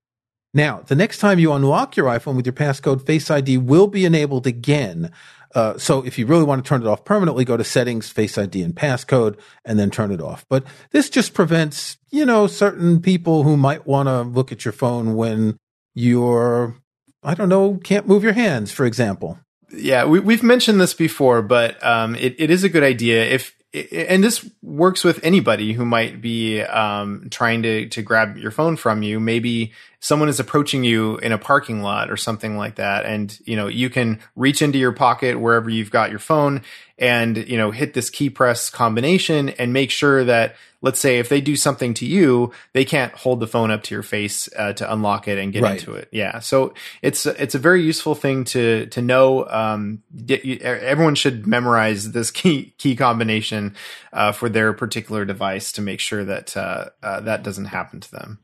Now, 0.53 0.81
the 0.85 0.95
next 0.95 1.19
time 1.19 1.39
you 1.39 1.53
unlock 1.53 1.95
your 1.95 2.07
iPhone 2.07 2.35
with 2.35 2.45
your 2.45 2.53
passcode, 2.53 3.05
Face 3.05 3.31
ID 3.31 3.57
will 3.57 3.87
be 3.87 4.05
enabled 4.05 4.45
again. 4.45 5.11
Uh, 5.55 5.77
so 5.77 6.05
if 6.05 6.17
you 6.17 6.25
really 6.25 6.43
want 6.43 6.63
to 6.63 6.67
turn 6.67 6.81
it 6.81 6.87
off 6.87 7.05
permanently, 7.05 7.45
go 7.45 7.57
to 7.57 7.63
settings, 7.63 8.09
Face 8.09 8.37
ID 8.37 8.61
and 8.61 8.75
passcode, 8.75 9.37
and 9.63 9.79
then 9.79 9.91
turn 9.91 10.11
it 10.11 10.21
off. 10.21 10.45
But 10.49 10.65
this 10.91 11.09
just 11.09 11.33
prevents, 11.33 11.97
you 12.09 12.25
know, 12.25 12.47
certain 12.47 13.01
people 13.01 13.43
who 13.43 13.55
might 13.55 13.87
want 13.87 14.07
to 14.07 14.21
look 14.21 14.51
at 14.51 14.65
your 14.65 14.71
phone 14.73 15.15
when 15.15 15.57
you're, 15.93 16.75
I 17.23 17.33
don't 17.33 17.49
know, 17.49 17.79
can't 17.83 18.07
move 18.07 18.23
your 18.23 18.33
hands, 18.33 18.71
for 18.71 18.85
example. 18.85 19.39
Yeah, 19.73 20.03
we, 20.05 20.33
have 20.33 20.43
mentioned 20.43 20.81
this 20.81 20.93
before, 20.93 21.41
but 21.41 21.81
um, 21.85 22.15
it, 22.15 22.35
it 22.37 22.49
is 22.49 22.65
a 22.65 22.69
good 22.69 22.83
idea 22.83 23.23
if 23.25 23.55
and 23.73 24.21
this 24.21 24.49
works 24.61 25.03
with 25.03 25.23
anybody 25.23 25.71
who 25.71 25.85
might 25.85 26.21
be 26.21 26.61
um, 26.61 27.27
trying 27.31 27.63
to 27.63 27.87
to 27.89 28.01
grab 28.01 28.37
your 28.37 28.51
phone 28.51 28.75
from 28.75 29.01
you. 29.01 29.19
Maybe 29.19 29.71
someone 30.01 30.29
is 30.29 30.39
approaching 30.39 30.83
you 30.83 31.17
in 31.17 31.31
a 31.31 31.37
parking 31.37 31.81
lot 31.83 32.09
or 32.09 32.17
something 32.17 32.57
like 32.57 32.75
that. 32.75 33.05
And 33.05 33.39
you 33.45 33.55
know 33.55 33.67
you 33.67 33.89
can 33.89 34.19
reach 34.35 34.61
into 34.61 34.77
your 34.77 34.91
pocket 34.91 35.39
wherever 35.39 35.69
you've 35.69 35.91
got 35.91 36.09
your 36.09 36.19
phone 36.19 36.63
and 36.97 37.37
you 37.37 37.57
know 37.57 37.71
hit 37.71 37.93
this 37.93 38.09
key 38.09 38.29
press 38.29 38.69
combination 38.69 39.49
and 39.49 39.71
make 39.71 39.91
sure 39.91 40.25
that 40.25 40.55
let's 40.81 40.99
say 40.99 41.19
if 41.19 41.29
they 41.29 41.39
do 41.39 41.55
something 41.55 41.93
to 41.93 42.05
you 42.05 42.51
they 42.73 42.83
can't 42.83 43.13
hold 43.13 43.39
the 43.39 43.47
phone 43.47 43.69
up 43.69 43.83
to 43.83 43.95
your 43.95 44.03
face 44.03 44.49
uh, 44.57 44.73
to 44.73 44.91
unlock 44.91 45.27
it 45.27 45.37
and 45.37 45.53
get 45.53 45.61
right. 45.61 45.79
into 45.79 45.93
it. 45.93 46.09
Yeah. 46.11 46.39
So 46.39 46.73
it's 47.03 47.27
it's 47.27 47.53
a 47.53 47.59
very 47.59 47.83
useful 47.83 48.15
thing 48.15 48.43
to 48.45 48.87
to 48.87 49.01
know 49.03 49.47
um, 49.47 50.01
everyone 50.29 51.15
should 51.15 51.45
memorize 51.45 52.11
this 52.11 52.31
key 52.39 52.73
key 52.79 52.95
combination 52.95 53.75
uh, 54.11 54.31
for 54.31 54.49
their 54.49 54.73
particular 54.73 55.25
device 55.25 55.71
to 55.73 55.81
make 55.81 55.99
sure 55.99 56.25
that 56.25 56.57
uh, 56.57 56.89
uh 57.03 57.19
that 57.21 57.43
doesn't 57.43 57.65
happen 57.65 57.99
to 57.99 58.11
them 58.11 58.39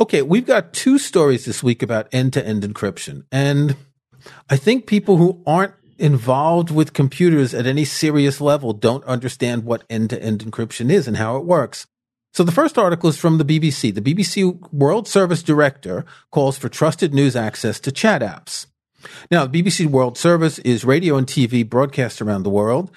Okay, 0.00 0.22
we've 0.22 0.46
got 0.46 0.72
two 0.72 0.98
stories 0.98 1.44
this 1.44 1.62
week 1.62 1.82
about 1.82 2.08
end 2.12 2.32
to 2.34 2.46
end 2.46 2.62
encryption. 2.62 3.24
And 3.32 3.76
I 4.50 4.56
think 4.56 4.86
people 4.86 5.16
who 5.16 5.42
aren't 5.46 5.74
involved 5.98 6.70
with 6.70 6.92
computers 6.92 7.54
at 7.54 7.66
any 7.66 7.84
serious 7.84 8.40
level 8.40 8.72
don't 8.72 9.04
understand 9.04 9.64
what 9.64 9.84
end 9.88 10.10
to 10.10 10.22
end 10.22 10.40
encryption 10.40 10.90
is 10.90 11.08
and 11.08 11.16
how 11.16 11.36
it 11.36 11.44
works. 11.44 11.86
So 12.34 12.44
the 12.44 12.52
first 12.52 12.76
article 12.76 13.08
is 13.08 13.16
from 13.16 13.38
the 13.38 13.44
BBC. 13.44 13.94
The 13.94 14.02
BBC 14.02 14.70
World 14.70 15.08
Service 15.08 15.42
Director 15.42 16.04
calls 16.30 16.58
for 16.58 16.68
trusted 16.68 17.14
news 17.14 17.34
access 17.34 17.80
to 17.80 17.90
chat 17.90 18.20
apps. 18.20 18.66
Now, 19.30 19.46
the 19.46 19.62
BBC 19.62 19.86
World 19.86 20.18
Service 20.18 20.58
is 20.58 20.84
radio 20.84 21.16
and 21.16 21.26
TV 21.26 21.66
broadcast 21.66 22.20
around 22.20 22.42
the 22.42 22.50
world. 22.50 22.90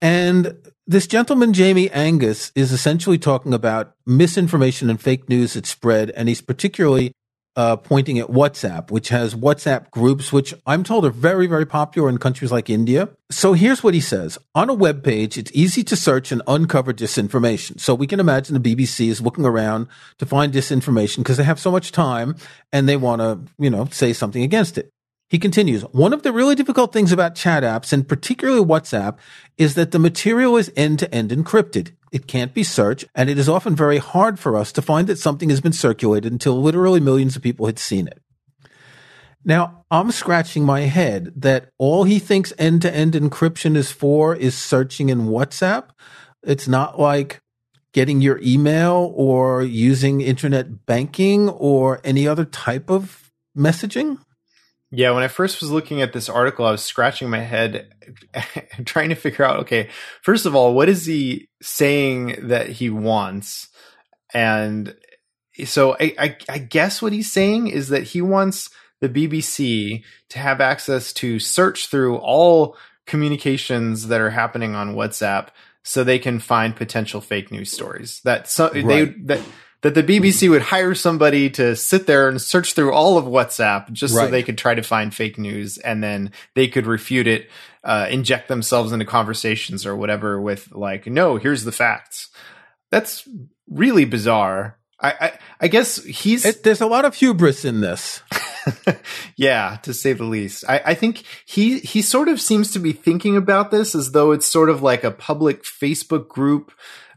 And 0.00 0.56
this 0.92 1.06
gentleman, 1.06 1.52
Jamie 1.52 1.90
Angus, 1.90 2.52
is 2.54 2.70
essentially 2.70 3.18
talking 3.18 3.54
about 3.54 3.94
misinformation 4.06 4.90
and 4.90 5.00
fake 5.00 5.28
news 5.28 5.54
that 5.54 5.66
spread, 5.66 6.10
and 6.10 6.28
he's 6.28 6.42
particularly 6.42 7.12
uh, 7.56 7.76
pointing 7.76 8.18
at 8.18 8.28
WhatsApp, 8.28 8.90
which 8.90 9.08
has 9.08 9.34
WhatsApp 9.34 9.90
groups, 9.90 10.32
which 10.32 10.54
I'm 10.66 10.84
told 10.84 11.04
are 11.04 11.10
very, 11.10 11.46
very 11.46 11.66
popular 11.66 12.08
in 12.08 12.18
countries 12.18 12.52
like 12.52 12.70
India. 12.70 13.08
So 13.30 13.54
here's 13.54 13.82
what 13.82 13.94
he 13.94 14.00
says. 14.00 14.38
On 14.54 14.70
a 14.70 14.74
web 14.74 15.02
page, 15.02 15.36
it's 15.36 15.50
easy 15.54 15.82
to 15.84 15.96
search 15.96 16.30
and 16.30 16.42
uncover 16.46 16.92
disinformation. 16.92 17.80
So 17.80 17.94
we 17.94 18.06
can 18.06 18.20
imagine 18.20 18.60
the 18.60 18.74
BBC 18.74 19.08
is 19.08 19.20
looking 19.20 19.44
around 19.44 19.88
to 20.18 20.26
find 20.26 20.52
disinformation 20.52 21.18
because 21.18 21.36
they 21.36 21.44
have 21.44 21.60
so 21.60 21.70
much 21.70 21.92
time 21.92 22.36
and 22.72 22.88
they 22.88 22.96
want 22.96 23.20
to, 23.20 23.40
you 23.58 23.70
know, 23.70 23.86
say 23.90 24.12
something 24.12 24.42
against 24.42 24.78
it. 24.78 24.91
He 25.32 25.38
continues, 25.38 25.80
one 25.92 26.12
of 26.12 26.24
the 26.24 26.30
really 26.30 26.54
difficult 26.54 26.92
things 26.92 27.10
about 27.10 27.34
chat 27.34 27.62
apps 27.62 27.90
and 27.90 28.06
particularly 28.06 28.62
WhatsApp 28.62 29.16
is 29.56 29.76
that 29.76 29.90
the 29.90 29.98
material 29.98 30.58
is 30.58 30.70
end 30.76 30.98
to 30.98 31.14
end 31.14 31.30
encrypted. 31.30 31.92
It 32.12 32.26
can't 32.26 32.52
be 32.52 32.62
searched 32.62 33.06
and 33.14 33.30
it 33.30 33.38
is 33.38 33.48
often 33.48 33.74
very 33.74 33.96
hard 33.96 34.38
for 34.38 34.58
us 34.58 34.72
to 34.72 34.82
find 34.82 35.06
that 35.06 35.18
something 35.18 35.48
has 35.48 35.62
been 35.62 35.72
circulated 35.72 36.30
until 36.30 36.60
literally 36.60 37.00
millions 37.00 37.34
of 37.34 37.40
people 37.40 37.64
had 37.64 37.78
seen 37.78 38.08
it. 38.08 38.20
Now, 39.42 39.86
I'm 39.90 40.10
scratching 40.10 40.66
my 40.66 40.80
head 40.80 41.32
that 41.36 41.70
all 41.78 42.04
he 42.04 42.18
thinks 42.18 42.52
end 42.58 42.82
to 42.82 42.94
end 42.94 43.14
encryption 43.14 43.74
is 43.74 43.90
for 43.90 44.36
is 44.36 44.54
searching 44.54 45.08
in 45.08 45.28
WhatsApp. 45.28 45.88
It's 46.42 46.68
not 46.68 47.00
like 47.00 47.40
getting 47.94 48.20
your 48.20 48.38
email 48.42 49.10
or 49.16 49.62
using 49.62 50.20
internet 50.20 50.84
banking 50.84 51.48
or 51.48 52.02
any 52.04 52.28
other 52.28 52.44
type 52.44 52.90
of 52.90 53.30
messaging. 53.56 54.18
Yeah, 54.94 55.12
when 55.12 55.22
I 55.22 55.28
first 55.28 55.60
was 55.62 55.70
looking 55.70 56.02
at 56.02 56.12
this 56.12 56.28
article, 56.28 56.66
I 56.66 56.70
was 56.70 56.82
scratching 56.82 57.30
my 57.30 57.40
head 57.40 57.92
trying 58.84 59.08
to 59.08 59.14
figure 59.14 59.44
out 59.44 59.60
okay, 59.60 59.88
first 60.20 60.44
of 60.44 60.54
all, 60.54 60.74
what 60.74 60.90
is 60.90 61.06
he 61.06 61.48
saying 61.62 62.48
that 62.48 62.68
he 62.68 62.90
wants? 62.90 63.68
And 64.34 64.94
so 65.64 65.96
I, 65.98 66.14
I, 66.18 66.36
I 66.48 66.58
guess 66.58 67.00
what 67.00 67.14
he's 67.14 67.32
saying 67.32 67.68
is 67.68 67.88
that 67.88 68.02
he 68.02 68.20
wants 68.20 68.68
the 69.00 69.08
BBC 69.08 70.04
to 70.28 70.38
have 70.38 70.60
access 70.60 71.12
to 71.14 71.38
search 71.38 71.88
through 71.88 72.16
all 72.16 72.76
communications 73.06 74.08
that 74.08 74.20
are 74.20 74.30
happening 74.30 74.74
on 74.74 74.94
WhatsApp 74.94 75.48
so 75.82 76.04
they 76.04 76.18
can 76.18 76.38
find 76.38 76.76
potential 76.76 77.20
fake 77.20 77.50
news 77.50 77.72
stories 77.72 78.20
that 78.24 78.46
so, 78.46 78.70
right. 78.70 78.86
they 78.86 79.04
that 79.04 79.40
that 79.82 79.94
the 79.94 80.02
BBC 80.02 80.48
would 80.48 80.62
hire 80.62 80.94
somebody 80.94 81.50
to 81.50 81.76
sit 81.76 82.06
there 82.06 82.28
and 82.28 82.40
search 82.40 82.72
through 82.72 82.92
all 82.92 83.18
of 83.18 83.24
WhatsApp 83.24 83.92
just 83.92 84.14
right. 84.14 84.24
so 84.24 84.30
they 84.30 84.42
could 84.42 84.56
try 84.56 84.74
to 84.74 84.82
find 84.82 85.14
fake 85.14 85.38
news 85.38 85.76
and 85.78 86.02
then 86.02 86.32
they 86.54 86.68
could 86.68 86.86
refute 86.86 87.26
it, 87.26 87.50
uh, 87.84 88.06
inject 88.08 88.48
themselves 88.48 88.92
into 88.92 89.04
conversations 89.04 89.84
or 89.84 89.96
whatever 89.96 90.40
with 90.40 90.72
like, 90.72 91.06
no, 91.06 91.36
here's 91.36 91.64
the 91.64 91.72
facts. 91.72 92.30
That's 92.90 93.28
really 93.68 94.04
bizarre. 94.04 94.78
I, 95.00 95.10
I, 95.20 95.38
I 95.62 95.68
guess 95.68 96.02
he's. 96.04 96.44
It, 96.44 96.62
there's 96.62 96.80
a 96.80 96.86
lot 96.86 97.04
of 97.04 97.16
hubris 97.16 97.64
in 97.64 97.80
this. 97.80 98.22
yeah, 99.36 99.78
to 99.82 99.92
say 99.92 100.12
the 100.12 100.22
least. 100.22 100.64
I, 100.68 100.80
I 100.86 100.94
think 100.94 101.24
he 101.44 101.80
he 101.80 102.02
sort 102.02 102.28
of 102.28 102.40
seems 102.40 102.72
to 102.72 102.78
be 102.78 102.92
thinking 102.92 103.36
about 103.36 103.72
this 103.72 103.96
as 103.96 104.12
though 104.12 104.30
it's 104.30 104.46
sort 104.46 104.70
of 104.70 104.80
like 104.80 105.02
a 105.02 105.10
public 105.10 105.64
Facebook 105.64 106.28
group 106.28 106.70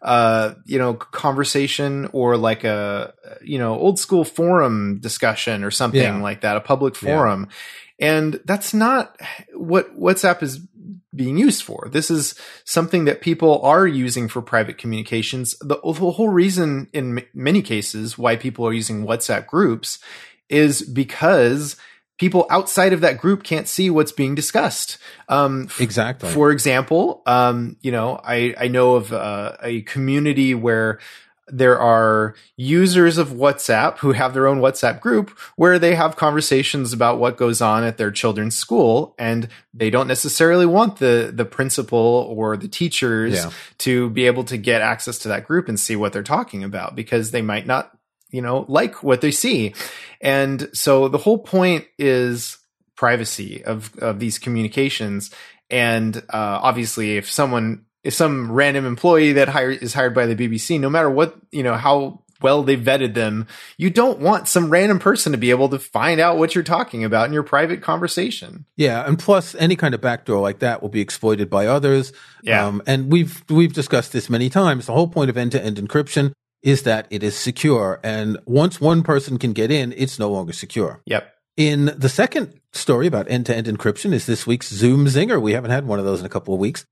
uh, 0.06 0.54
you 0.66 0.78
know, 0.78 0.94
conversation 0.94 2.08
or 2.14 2.38
like 2.38 2.64
a, 2.64 3.14
you 3.44 3.58
know, 3.58 3.74
old 3.74 3.98
school 3.98 4.24
forum 4.24 5.00
discussion 5.00 5.64
or 5.64 5.72
something 5.72 6.00
yeah. 6.00 6.22
like 6.22 6.42
that, 6.42 6.56
a 6.56 6.62
public 6.62 6.96
forum. 6.96 7.48
Yeah. 7.50 8.08
And 8.08 8.40
that's 8.46 8.72
not 8.72 9.20
what 9.54 10.00
WhatsApp 10.00 10.44
is 10.44 10.60
being 11.16 11.40
used 11.40 11.64
for. 11.64 11.90
This 11.92 12.12
is 12.12 12.40
something 12.66 13.06
that 13.06 13.22
people 13.22 13.60
are 13.64 13.88
using 13.88 14.28
for 14.28 14.44
private 14.44 14.78
communications. 14.78 15.58
The, 15.60 15.80
the 15.84 16.12
whole 16.12 16.30
reason 16.30 16.88
in 16.94 17.18
m- 17.18 17.26
many 17.34 17.64
cases 17.64 18.16
why 18.16 18.36
people 18.36 18.68
are 18.68 18.74
using 18.74 19.08
WhatsApp 19.08 19.48
groups 19.48 19.98
is 20.50 20.84
because 20.84 21.78
people 22.18 22.46
outside 22.50 22.94
of 22.94 23.02
that 23.02 23.18
group 23.18 23.44
can't 23.44 23.68
see 23.68 23.90
what's 23.90 24.12
being 24.12 24.36
discussed. 24.36 24.98
Um, 25.28 25.70
exactly. 25.80 26.30
For 26.30 26.52
example, 26.52 27.22
um, 27.26 27.78
you 27.82 27.92
know, 27.92 28.20
I, 28.24 28.56
I 28.58 28.68
know 28.68 28.96
of 28.96 29.12
uh, 29.12 29.58
a 29.62 29.82
community 29.82 30.54
where 30.54 31.00
there 31.48 31.80
are 31.80 32.36
users 32.58 33.18
of 33.18 33.30
WhatsApp 33.30 34.00
who 34.00 34.14
have 34.14 34.34
their 34.34 34.48
own 34.48 34.60
WhatsApp 34.60 35.00
group 35.00 35.30
where 35.56 35.78
they 35.78 35.94
have 35.94 36.16
conversations 36.16 36.92
about 36.92 37.20
what 37.20 37.38
goes 37.38 37.62
on 37.62 37.84
at 37.84 37.98
their 37.98 38.10
children's 38.10 38.58
school 38.58 39.14
and 39.20 39.48
they 39.74 39.90
don't 39.90 40.08
necessarily 40.08 40.66
want 40.66 40.98
the 40.98 41.32
the 41.34 41.46
principal 41.46 42.00
or 42.00 42.58
the 42.58 42.68
teachers 42.68 43.36
yeah. 43.36 43.52
to 43.78 44.10
be 44.10 44.26
able 44.26 44.44
to 44.44 44.58
get 44.58 44.82
access 44.82 45.20
to 45.20 45.28
that 45.28 45.46
group 45.46 45.70
and 45.70 45.80
see 45.80 45.96
what 45.96 46.14
they're 46.14 46.24
talking 46.24 46.64
about 46.64 46.96
because 46.96 47.30
they 47.30 47.44
might 47.44 47.68
not 47.68 47.96
you 48.30 48.42
know, 48.42 48.66
like 48.68 49.04
what 49.04 49.22
they 49.22 49.32
see. 49.32 49.74
And 50.22 50.70
so 50.74 51.08
the 51.08 51.18
whole 51.18 51.38
point 51.38 51.86
is 51.98 52.58
privacy 52.96 53.64
of, 53.64 53.96
of 54.00 54.20
these 54.20 54.40
communications. 54.40 55.32
And, 55.70 56.18
uh, 56.18 56.60
obviously 56.62 57.18
if 57.18 57.30
someone, 57.30 57.86
if 58.04 58.14
some 58.14 58.52
random 58.52 58.86
employee 58.86 59.34
that 59.34 59.50
hire, 59.50 59.72
is 59.72 59.94
hired 59.94 60.14
by 60.14 60.26
the 60.26 60.36
BBC, 60.36 60.80
no 60.80 60.90
matter 60.90 61.10
what, 61.10 61.36
you 61.52 61.64
know, 61.64 61.76
how 61.76 62.24
well 62.42 62.64
they 62.64 62.78
vetted 62.78 63.14
them, 63.14 63.48
you 63.78 63.90
don't 63.90 64.20
want 64.20 64.48
some 64.48 64.70
random 64.70 65.00
person 65.00 65.32
to 65.32 65.38
be 65.38 65.50
able 65.50 65.70
to 65.70 65.80
find 65.80 66.20
out 66.20 66.38
what 66.38 66.54
you're 66.54 66.64
talking 66.64 67.04
about 67.04 67.28
in 67.28 67.34
your 67.34 67.44
private 67.44 67.82
conversation. 67.82 68.66
Yeah, 68.76 69.06
and 69.06 69.18
plus 69.18 69.56
any 69.56 69.76
kind 69.76 69.96
of 69.96 70.02
backdoor 70.02 70.40
like 70.42 70.60
that 70.60 70.82
will 70.82 70.90
be 70.90 71.02
exploited 71.02 71.50
by 71.50 71.68
others. 71.68 72.14
Yeah, 72.44 72.66
um, 72.68 72.82
and 72.86 73.12
we've 73.12 73.44
we've 73.50 73.74
discussed 73.74 74.14
this 74.14 74.30
many 74.30 74.50
times. 74.50 74.86
The 74.86 74.94
whole 74.94 75.08
point 75.08 75.30
of 75.30 75.38
end-to-end 75.38 75.78
encryption 75.78 76.34
is 76.66 76.82
that 76.82 77.08
it 77.12 77.24
is 77.24 77.38
secure. 77.38 78.02
And 78.04 78.38
once 78.46 78.82
one 78.82 79.04
person 79.04 79.38
can 79.38 79.54
get 79.54 79.72
in, 79.72 79.94
it's 79.96 80.20
no 80.20 80.30
longer 80.30 80.52
secure. 80.52 81.02
Yep. 81.06 81.32
In 81.56 81.94
the 81.96 82.10
second 82.10 82.60
story 82.74 83.08
about 83.08 83.30
end 83.30 83.46
to 83.46 83.56
end 83.56 83.68
encryption 83.68 84.12
is 84.12 84.26
this 84.26 84.46
week's 84.46 84.68
Zoom 84.68 85.06
Zinger. 85.06 85.42
We 85.42 85.54
haven't 85.54 85.72
had 85.72 85.88
one 85.88 86.00
of 86.00 86.06
those 86.06 86.20
in 86.20 86.26
a 86.26 86.30
couple 86.30 86.54
of 86.54 86.60
weeks. 86.60 86.86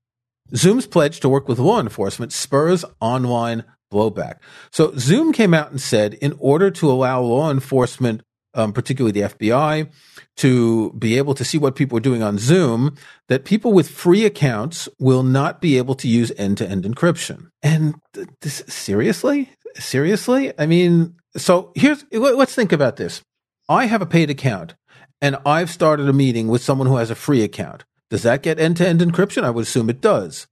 Zoom's 0.54 0.86
pledge 0.86 1.20
to 1.20 1.28
work 1.28 1.48
with 1.48 1.58
law 1.58 1.80
enforcement 1.80 2.32
spurs 2.32 2.84
online 3.00 3.64
blowback. 3.92 4.36
So 4.70 4.94
Zoom 4.96 5.32
came 5.32 5.52
out 5.52 5.70
and 5.70 5.80
said 5.80 6.14
in 6.14 6.36
order 6.38 6.70
to 6.70 6.90
allow 6.90 7.20
law 7.20 7.50
enforcement, 7.50 8.22
um, 8.54 8.72
particularly 8.72 9.12
the 9.12 9.28
FBI, 9.28 9.90
to 10.36 10.92
be 10.92 11.18
able 11.18 11.34
to 11.34 11.44
see 11.44 11.58
what 11.58 11.74
people 11.74 11.98
are 11.98 12.02
doing 12.02 12.22
on 12.22 12.38
Zoom, 12.38 12.96
that 13.28 13.44
people 13.44 13.72
with 13.72 13.90
free 13.90 14.24
accounts 14.24 14.88
will 15.00 15.24
not 15.24 15.60
be 15.60 15.78
able 15.78 15.96
to 15.96 16.08
use 16.08 16.30
end 16.38 16.58
to 16.58 16.68
end 16.68 16.84
encryption. 16.84 17.48
And 17.62 17.96
this, 18.40 18.62
seriously? 18.68 19.50
Seriously? 19.76 20.52
I 20.58 20.66
mean, 20.66 21.16
so 21.36 21.72
here's 21.74 22.04
let's 22.12 22.54
think 22.54 22.72
about 22.72 22.96
this. 22.96 23.22
I 23.68 23.86
have 23.86 24.02
a 24.02 24.06
paid 24.06 24.30
account 24.30 24.74
and 25.20 25.36
I've 25.46 25.70
started 25.70 26.08
a 26.08 26.12
meeting 26.12 26.48
with 26.48 26.62
someone 26.62 26.86
who 26.86 26.96
has 26.96 27.10
a 27.10 27.14
free 27.14 27.42
account. 27.42 27.84
Does 28.10 28.22
that 28.22 28.42
get 28.42 28.60
end 28.60 28.76
to 28.78 28.86
end 28.86 29.00
encryption? 29.00 29.44
I 29.44 29.50
would 29.50 29.62
assume 29.62 29.88
it 29.88 30.00
does. 30.00 30.46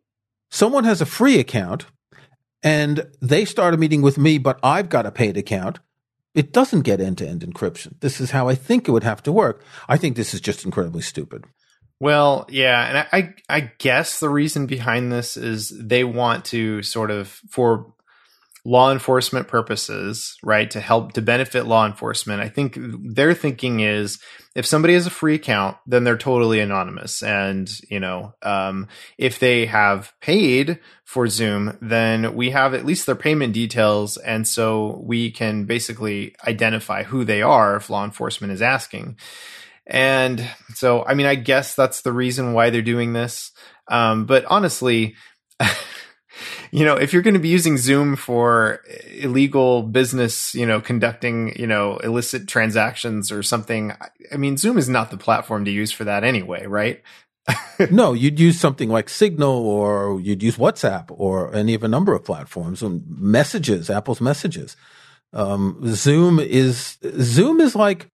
Someone 0.50 0.84
has 0.84 1.00
a 1.00 1.06
free 1.06 1.38
account 1.38 1.86
and 2.62 3.06
they 3.20 3.44
start 3.44 3.74
a 3.74 3.76
meeting 3.76 4.02
with 4.02 4.18
me, 4.18 4.38
but 4.38 4.58
I've 4.62 4.88
got 4.88 5.06
a 5.06 5.10
paid 5.10 5.36
account. 5.36 5.80
It 6.34 6.52
doesn't 6.52 6.82
get 6.82 7.00
end 7.00 7.18
to 7.18 7.28
end 7.28 7.42
encryption. 7.42 8.00
This 8.00 8.20
is 8.20 8.30
how 8.30 8.48
I 8.48 8.54
think 8.54 8.88
it 8.88 8.92
would 8.92 9.04
have 9.04 9.22
to 9.24 9.32
work. 9.32 9.62
I 9.88 9.96
think 9.96 10.16
this 10.16 10.32
is 10.32 10.40
just 10.40 10.64
incredibly 10.64 11.02
stupid. 11.02 11.44
Well, 12.00 12.46
yeah, 12.48 12.88
and 12.88 13.08
I 13.12 13.34
I 13.48 13.72
guess 13.78 14.18
the 14.18 14.28
reason 14.28 14.66
behind 14.66 15.12
this 15.12 15.36
is 15.36 15.72
they 15.78 16.02
want 16.02 16.44
to 16.46 16.82
sort 16.82 17.12
of 17.12 17.28
for 17.48 17.94
law 18.64 18.92
enforcement 18.92 19.48
purposes, 19.48 20.36
right? 20.42 20.70
To 20.70 20.80
help 20.80 21.14
to 21.14 21.22
benefit 21.22 21.66
law 21.66 21.84
enforcement. 21.84 22.40
I 22.40 22.48
think 22.48 22.78
their 22.78 23.34
thinking 23.34 23.80
is 23.80 24.20
if 24.54 24.66
somebody 24.66 24.94
has 24.94 25.06
a 25.06 25.10
free 25.10 25.34
account, 25.34 25.78
then 25.86 26.04
they're 26.04 26.16
totally 26.16 26.60
anonymous. 26.60 27.22
And, 27.22 27.68
you 27.90 27.98
know, 27.98 28.34
um, 28.42 28.86
if 29.18 29.40
they 29.40 29.66
have 29.66 30.12
paid 30.20 30.78
for 31.04 31.26
Zoom, 31.26 31.76
then 31.80 32.36
we 32.36 32.50
have 32.50 32.72
at 32.74 32.86
least 32.86 33.06
their 33.06 33.16
payment 33.16 33.52
details. 33.52 34.16
And 34.16 34.46
so 34.46 35.02
we 35.04 35.32
can 35.32 35.64
basically 35.64 36.36
identify 36.46 37.02
who 37.02 37.24
they 37.24 37.42
are 37.42 37.76
if 37.76 37.90
law 37.90 38.04
enforcement 38.04 38.52
is 38.52 38.62
asking. 38.62 39.16
And 39.86 40.46
so, 40.74 41.04
I 41.04 41.14
mean, 41.14 41.26
I 41.26 41.34
guess 41.34 41.74
that's 41.74 42.02
the 42.02 42.12
reason 42.12 42.52
why 42.52 42.70
they're 42.70 42.82
doing 42.82 43.12
this. 43.12 43.50
Um, 43.88 44.26
but 44.26 44.44
honestly, 44.44 45.16
you 46.70 46.84
know, 46.84 46.96
if 46.96 47.12
you're 47.12 47.22
going 47.22 47.34
to 47.34 47.40
be 47.40 47.48
using 47.48 47.76
Zoom 47.76 48.16
for 48.16 48.80
illegal 49.10 49.82
business, 49.82 50.54
you 50.54 50.66
know, 50.66 50.80
conducting, 50.80 51.58
you 51.58 51.66
know, 51.66 51.98
illicit 51.98 52.48
transactions 52.48 53.30
or 53.30 53.42
something, 53.42 53.92
I 54.32 54.36
mean, 54.36 54.56
Zoom 54.56 54.78
is 54.78 54.88
not 54.88 55.10
the 55.10 55.16
platform 55.16 55.64
to 55.64 55.70
use 55.70 55.92
for 55.92 56.04
that 56.04 56.24
anyway, 56.24 56.66
right? 56.66 57.02
no, 57.90 58.12
you'd 58.12 58.38
use 58.38 58.58
something 58.58 58.88
like 58.88 59.08
Signal 59.08 59.66
or 59.66 60.20
you'd 60.20 60.42
use 60.42 60.56
WhatsApp 60.56 61.06
or 61.10 61.54
any 61.54 61.74
of 61.74 61.82
a 61.82 61.88
number 61.88 62.14
of 62.14 62.24
platforms 62.24 62.82
and 62.82 63.04
messages, 63.08 63.90
Apple's 63.90 64.20
messages. 64.20 64.76
Um, 65.32 65.80
Zoom 65.86 66.38
is, 66.38 66.98
Zoom 67.20 67.60
is 67.60 67.74
like, 67.74 68.06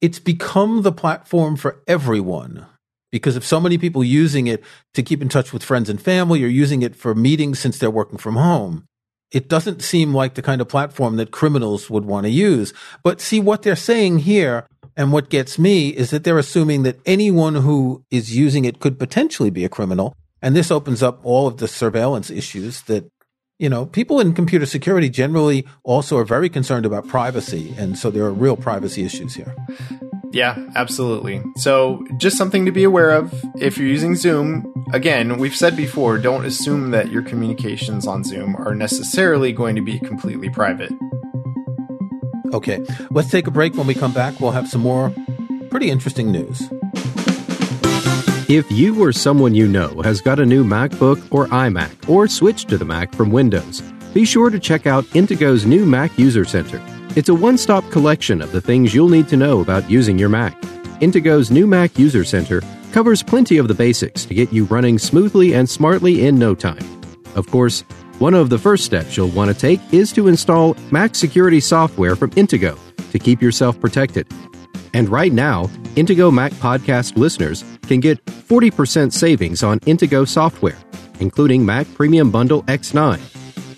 it's 0.00 0.18
become 0.18 0.82
the 0.82 0.92
platform 0.92 1.56
for 1.56 1.82
everyone 1.88 2.66
because 3.10 3.36
if 3.36 3.44
so 3.44 3.60
many 3.60 3.78
people 3.78 4.04
using 4.04 4.46
it 4.46 4.62
to 4.94 5.02
keep 5.02 5.22
in 5.22 5.28
touch 5.28 5.52
with 5.52 5.62
friends 5.62 5.88
and 5.88 6.00
family 6.00 6.44
or 6.44 6.48
using 6.48 6.82
it 6.82 6.94
for 6.94 7.14
meetings 7.14 7.58
since 7.58 7.78
they're 7.78 7.90
working 7.90 8.18
from 8.18 8.36
home, 8.36 8.86
it 9.30 9.48
doesn't 9.48 9.82
seem 9.82 10.14
like 10.14 10.34
the 10.34 10.42
kind 10.42 10.60
of 10.60 10.68
platform 10.68 11.16
that 11.16 11.30
criminals 11.30 11.90
would 11.90 12.04
want 12.04 12.24
to 12.24 12.30
use. 12.30 12.72
But 13.02 13.20
see 13.20 13.40
what 13.40 13.62
they're 13.62 13.76
saying 13.76 14.20
here 14.20 14.66
and 14.96 15.12
what 15.12 15.30
gets 15.30 15.58
me 15.58 15.90
is 15.90 16.10
that 16.10 16.24
they're 16.24 16.38
assuming 16.38 16.82
that 16.82 16.98
anyone 17.06 17.56
who 17.56 18.04
is 18.10 18.36
using 18.36 18.64
it 18.64 18.80
could 18.80 18.98
potentially 18.98 19.50
be 19.50 19.64
a 19.64 19.68
criminal. 19.68 20.14
And 20.40 20.56
this 20.56 20.70
opens 20.70 21.02
up 21.02 21.20
all 21.24 21.46
of 21.46 21.58
the 21.58 21.68
surveillance 21.68 22.30
issues 22.30 22.82
that, 22.82 23.10
you 23.58 23.68
know, 23.68 23.86
people 23.86 24.18
in 24.20 24.34
computer 24.34 24.66
security 24.66 25.08
generally 25.10 25.66
also 25.82 26.16
are 26.16 26.24
very 26.24 26.48
concerned 26.48 26.86
about 26.86 27.06
privacy. 27.06 27.74
And 27.76 27.98
so 27.98 28.10
there 28.10 28.24
are 28.24 28.32
real 28.32 28.56
privacy 28.56 29.04
issues 29.04 29.34
here. 29.34 29.54
Yeah, 30.30 30.58
absolutely. 30.74 31.42
So, 31.56 32.04
just 32.18 32.36
something 32.36 32.66
to 32.66 32.72
be 32.72 32.84
aware 32.84 33.10
of 33.10 33.32
if 33.56 33.78
you're 33.78 33.88
using 33.88 34.14
Zoom. 34.14 34.72
Again, 34.92 35.38
we've 35.38 35.56
said 35.56 35.76
before, 35.76 36.18
don't 36.18 36.44
assume 36.44 36.90
that 36.90 37.10
your 37.10 37.22
communications 37.22 38.06
on 38.06 38.24
Zoom 38.24 38.54
are 38.56 38.74
necessarily 38.74 39.52
going 39.52 39.74
to 39.76 39.82
be 39.82 39.98
completely 39.98 40.50
private. 40.50 40.92
Okay, 42.52 42.84
let's 43.10 43.30
take 43.30 43.46
a 43.46 43.50
break. 43.50 43.74
When 43.74 43.86
we 43.86 43.94
come 43.94 44.12
back, 44.12 44.38
we'll 44.40 44.52
have 44.52 44.68
some 44.68 44.80
more 44.80 45.12
pretty 45.70 45.90
interesting 45.90 46.30
news. 46.30 46.68
If 48.50 48.70
you 48.70 49.02
or 49.02 49.12
someone 49.12 49.54
you 49.54 49.68
know 49.68 50.00
has 50.02 50.22
got 50.22 50.40
a 50.40 50.46
new 50.46 50.64
MacBook 50.64 51.22
or 51.30 51.46
iMac 51.48 52.08
or 52.08 52.26
switched 52.26 52.68
to 52.70 52.78
the 52.78 52.84
Mac 52.86 53.14
from 53.14 53.30
Windows, 53.30 53.82
be 54.14 54.24
sure 54.24 54.48
to 54.48 54.58
check 54.58 54.86
out 54.86 55.04
Intego's 55.14 55.66
new 55.66 55.84
Mac 55.84 56.18
User 56.18 56.46
Center. 56.46 56.80
It's 57.18 57.28
a 57.28 57.34
one 57.34 57.58
stop 57.58 57.82
collection 57.90 58.40
of 58.40 58.52
the 58.52 58.60
things 58.60 58.94
you'll 58.94 59.08
need 59.08 59.26
to 59.26 59.36
know 59.36 59.60
about 59.60 59.90
using 59.90 60.20
your 60.20 60.28
Mac. 60.28 60.56
Intego's 61.00 61.50
new 61.50 61.66
Mac 61.66 61.98
User 61.98 62.22
Center 62.22 62.62
covers 62.92 63.24
plenty 63.24 63.58
of 63.58 63.66
the 63.66 63.74
basics 63.74 64.24
to 64.24 64.34
get 64.34 64.52
you 64.52 64.66
running 64.66 65.00
smoothly 65.00 65.52
and 65.54 65.68
smartly 65.68 66.26
in 66.26 66.38
no 66.38 66.54
time. 66.54 66.78
Of 67.34 67.48
course, 67.48 67.80
one 68.20 68.34
of 68.34 68.50
the 68.50 68.58
first 68.58 68.84
steps 68.84 69.16
you'll 69.16 69.30
want 69.30 69.50
to 69.50 69.58
take 69.58 69.80
is 69.92 70.12
to 70.12 70.28
install 70.28 70.76
Mac 70.92 71.16
security 71.16 71.58
software 71.58 72.14
from 72.14 72.30
Intego 72.36 72.78
to 73.10 73.18
keep 73.18 73.42
yourself 73.42 73.80
protected. 73.80 74.28
And 74.94 75.08
right 75.08 75.32
now, 75.32 75.64
Intego 75.96 76.32
Mac 76.32 76.52
podcast 76.52 77.16
listeners 77.16 77.64
can 77.88 77.98
get 77.98 78.24
40% 78.26 79.12
savings 79.12 79.64
on 79.64 79.80
Intego 79.80 80.24
software, 80.24 80.78
including 81.18 81.66
Mac 81.66 81.92
Premium 81.94 82.30
Bundle 82.30 82.62
X9 82.68 83.18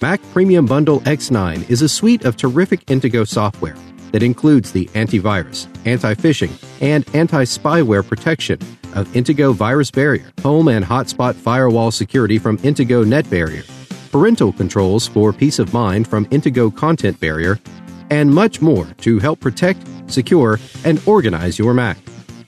Mac 0.03 0.23
Premium 0.33 0.65
Bundle 0.65 1.01
X9 1.01 1.69
is 1.69 1.83
a 1.83 1.89
suite 1.89 2.25
of 2.25 2.35
terrific 2.35 2.87
Intego 2.87 3.29
software 3.29 3.77
that 4.13 4.23
includes 4.23 4.73
the 4.73 4.87
antivirus, 4.95 5.69
anti 5.87 6.15
phishing, 6.15 6.51
and 6.81 7.05
anti 7.15 7.45
spyware 7.45 8.07
protection 8.07 8.59
of 8.95 9.09
Intego 9.09 9.55
Virus 9.55 9.91
Barrier, 9.91 10.33
home 10.43 10.69
and 10.69 10.87
hotspot 10.87 11.35
firewall 11.35 11.91
security 11.91 12.39
from 12.39 12.57
Intego 12.59 13.07
Net 13.07 13.29
Barrier, 13.29 13.63
parental 14.11 14.55
controls 14.55 15.07
for 15.07 15.35
peace 15.35 15.59
of 15.59 15.75
mind 15.75 16.09
from 16.09 16.25
Intego 16.27 16.75
Content 16.75 17.21
Barrier, 17.21 17.61
and 18.09 18.33
much 18.33 18.63
more 18.63 18.87
to 19.03 19.19
help 19.19 19.39
protect, 19.39 19.87
secure, 20.07 20.59
and 20.87 20.99
organize 21.07 21.59
your 21.59 21.75
Mac. 21.75 21.99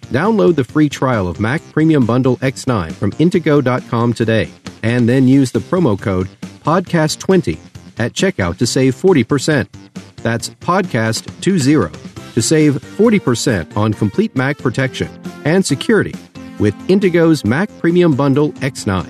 Download 0.08 0.56
the 0.56 0.64
free 0.64 0.88
trial 0.88 1.28
of 1.28 1.38
Mac 1.38 1.60
Premium 1.70 2.06
Bundle 2.06 2.38
X9 2.38 2.92
from 2.92 3.12
Intego.com 3.12 4.14
today, 4.14 4.50
and 4.82 5.06
then 5.06 5.28
use 5.28 5.52
the 5.52 5.58
promo 5.58 6.00
code 6.00 6.30
podcast20 6.62 7.58
at 7.98 8.12
checkout 8.12 8.58
to 8.58 8.66
save 8.66 8.94
40%. 8.94 9.68
That's 10.16 10.50
podcast20 10.50 12.34
to 12.34 12.42
save 12.42 12.74
40% 12.74 13.76
on 13.76 13.92
complete 13.92 14.34
Mac 14.34 14.58
protection 14.58 15.08
and 15.44 15.64
security 15.64 16.14
with 16.58 16.74
Intego's 16.88 17.44
Mac 17.44 17.68
Premium 17.80 18.14
Bundle 18.14 18.52
X9. 18.52 19.04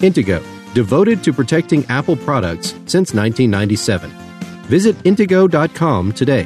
Intego, 0.00 0.42
devoted 0.74 1.22
to 1.24 1.32
protecting 1.32 1.84
Apple 1.86 2.16
products 2.16 2.70
since 2.86 3.14
1997. 3.14 4.10
Visit 4.66 4.96
Intego.com 5.04 6.12
today. 6.12 6.44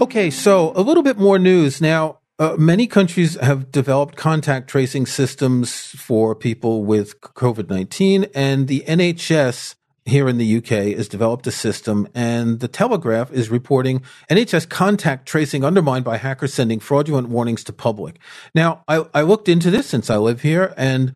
Okay, 0.00 0.30
so 0.30 0.72
a 0.74 0.82
little 0.82 1.02
bit 1.02 1.18
more 1.18 1.38
news. 1.38 1.80
Now, 1.80 2.18
uh, 2.38 2.56
many 2.58 2.86
countries 2.86 3.34
have 3.40 3.70
developed 3.70 4.16
contact 4.16 4.68
tracing 4.68 5.06
systems 5.06 5.72
for 5.90 6.34
people 6.34 6.84
with 6.84 7.20
COVID 7.20 7.70
19, 7.70 8.26
and 8.34 8.66
the 8.66 8.84
NHS 8.88 9.76
here 10.06 10.28
in 10.28 10.36
the 10.36 10.56
UK 10.58 10.96
has 10.96 11.08
developed 11.08 11.46
a 11.46 11.50
system, 11.50 12.08
and 12.14 12.60
the 12.60 12.68
Telegraph 12.68 13.32
is 13.32 13.50
reporting 13.50 14.02
NHS 14.30 14.68
contact 14.68 15.26
tracing 15.26 15.64
undermined 15.64 16.04
by 16.04 16.16
hackers 16.16 16.52
sending 16.52 16.80
fraudulent 16.80 17.28
warnings 17.28 17.64
to 17.64 17.72
public. 17.72 18.18
Now, 18.54 18.82
I, 18.88 19.06
I 19.14 19.22
looked 19.22 19.48
into 19.48 19.70
this 19.70 19.86
since 19.86 20.10
I 20.10 20.16
live 20.16 20.42
here, 20.42 20.74
and 20.76 21.14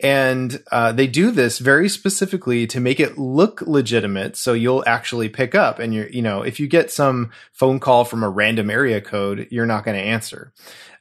And 0.00 0.62
uh, 0.70 0.92
they 0.92 1.08
do 1.08 1.32
this 1.32 1.58
very 1.58 1.88
specifically 1.88 2.66
to 2.68 2.80
make 2.80 3.00
it 3.00 3.18
look 3.18 3.62
legitimate. 3.62 4.36
So 4.36 4.52
you'll 4.52 4.84
actually 4.86 5.28
pick 5.28 5.54
up 5.54 5.80
and 5.80 5.92
you're, 5.92 6.08
you 6.08 6.22
know, 6.22 6.42
if 6.42 6.60
you 6.60 6.68
get 6.68 6.92
some 6.92 7.32
phone 7.52 7.80
call 7.80 8.04
from 8.04 8.22
a 8.22 8.28
random 8.28 8.70
area 8.70 9.00
code, 9.00 9.48
you're 9.50 9.66
not 9.66 9.84
going 9.84 9.96
to 9.96 10.02
answer. 10.02 10.52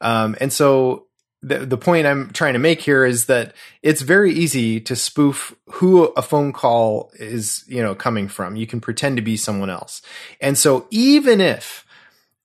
Um, 0.01 0.35
and 0.41 0.51
so 0.51 1.05
the, 1.43 1.59
the 1.59 1.77
point 1.77 2.07
I'm 2.07 2.31
trying 2.31 2.53
to 2.53 2.59
make 2.59 2.81
here 2.81 3.05
is 3.05 3.25
that 3.25 3.55
it's 3.83 4.01
very 4.01 4.33
easy 4.33 4.79
to 4.81 4.95
spoof 4.95 5.55
who 5.67 6.05
a 6.05 6.23
phone 6.23 6.51
call 6.51 7.11
is, 7.19 7.63
you 7.67 7.83
know, 7.83 7.93
coming 7.93 8.27
from. 8.27 8.55
You 8.55 8.65
can 8.65 8.81
pretend 8.81 9.17
to 9.17 9.21
be 9.21 9.37
someone 9.37 9.69
else. 9.69 10.01
And 10.41 10.57
so 10.57 10.87
even 10.89 11.39
if 11.39 11.85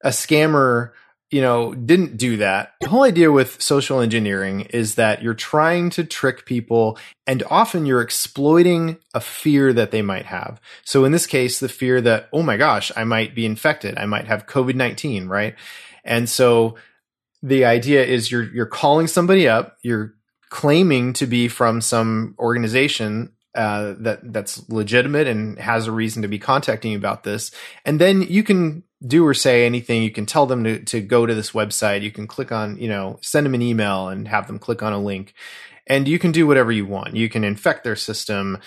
a 0.02 0.10
scammer 0.10 0.90
you 1.32 1.40
know, 1.40 1.72
didn't 1.72 2.18
do 2.18 2.36
that. 2.36 2.74
The 2.82 2.90
whole 2.90 3.04
idea 3.04 3.32
with 3.32 3.60
social 3.60 4.00
engineering 4.00 4.66
is 4.68 4.96
that 4.96 5.22
you're 5.22 5.32
trying 5.32 5.88
to 5.90 6.04
trick 6.04 6.44
people 6.44 6.98
and 7.26 7.42
often 7.48 7.86
you're 7.86 8.02
exploiting 8.02 8.98
a 9.14 9.20
fear 9.20 9.72
that 9.72 9.92
they 9.92 10.02
might 10.02 10.26
have. 10.26 10.60
So 10.84 11.06
in 11.06 11.12
this 11.12 11.26
case, 11.26 11.58
the 11.58 11.70
fear 11.70 12.02
that, 12.02 12.28
oh 12.34 12.42
my 12.42 12.58
gosh, 12.58 12.92
I 12.96 13.04
might 13.04 13.34
be 13.34 13.46
infected. 13.46 13.96
I 13.96 14.04
might 14.04 14.26
have 14.26 14.46
COVID-19, 14.46 15.26
right? 15.26 15.54
And 16.04 16.28
so 16.28 16.76
the 17.42 17.64
idea 17.64 18.04
is 18.04 18.30
you're, 18.30 18.52
you're 18.52 18.66
calling 18.66 19.06
somebody 19.06 19.48
up, 19.48 19.78
you're 19.82 20.12
claiming 20.50 21.14
to 21.14 21.26
be 21.26 21.48
from 21.48 21.80
some 21.80 22.34
organization 22.38 23.32
uh, 23.54 23.94
that 23.98 24.32
that's 24.32 24.68
legitimate 24.68 25.26
and 25.26 25.58
has 25.58 25.86
a 25.86 25.92
reason 25.92 26.22
to 26.22 26.28
be 26.28 26.38
contacting 26.38 26.92
you 26.92 26.98
about 26.98 27.24
this, 27.24 27.50
and 27.84 28.00
then 28.00 28.22
you 28.22 28.42
can 28.42 28.84
do 29.06 29.26
or 29.26 29.34
say 29.34 29.66
anything. 29.66 30.02
You 30.02 30.10
can 30.10 30.26
tell 30.26 30.46
them 30.46 30.64
to, 30.64 30.78
to 30.84 31.00
go 31.00 31.26
to 31.26 31.34
this 31.34 31.52
website. 31.52 32.02
You 32.02 32.10
can 32.10 32.26
click 32.26 32.52
on, 32.52 32.78
you 32.78 32.88
know, 32.88 33.18
send 33.20 33.46
them 33.46 33.54
an 33.54 33.62
email 33.62 34.08
and 34.08 34.28
have 34.28 34.46
them 34.46 34.58
click 34.58 34.82
on 34.82 34.92
a 34.92 34.98
link. 34.98 35.34
And 35.86 36.06
you 36.06 36.18
can 36.18 36.32
do 36.32 36.46
whatever 36.46 36.70
you 36.70 36.86
want. 36.86 37.16
You 37.16 37.28
can 37.28 37.44
infect 37.44 37.84
their 37.84 37.96
system. 37.96 38.58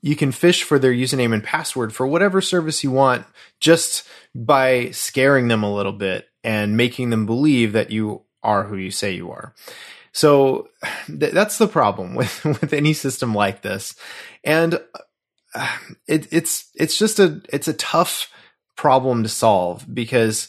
You 0.00 0.16
can 0.16 0.30
phish 0.30 0.62
for 0.62 0.78
their 0.78 0.92
username 0.92 1.34
and 1.34 1.42
password 1.42 1.92
for 1.92 2.06
whatever 2.06 2.40
service 2.40 2.84
you 2.84 2.90
want 2.90 3.26
just 3.60 4.06
by 4.34 4.90
scaring 4.90 5.48
them 5.48 5.62
a 5.62 5.74
little 5.74 5.92
bit 5.92 6.28
and 6.44 6.76
making 6.76 7.10
them 7.10 7.26
believe 7.26 7.72
that 7.72 7.90
you 7.90 8.22
are 8.42 8.64
who 8.64 8.76
you 8.76 8.90
say 8.90 9.12
you 9.12 9.30
are. 9.30 9.54
So 10.12 10.68
th- 11.06 11.32
that's 11.32 11.58
the 11.58 11.68
problem 11.68 12.14
with, 12.16 12.44
with 12.44 12.72
any 12.72 12.92
system 12.92 13.34
like 13.34 13.62
this. 13.62 13.94
And 14.44 14.80
uh, 15.54 15.76
it, 16.06 16.28
it's, 16.32 16.70
it's 16.74 16.96
just 16.96 17.18
a, 17.18 17.42
it's 17.52 17.68
a 17.68 17.74
tough, 17.74 18.28
problem 18.76 19.22
to 19.22 19.28
solve 19.28 19.86
because 19.92 20.48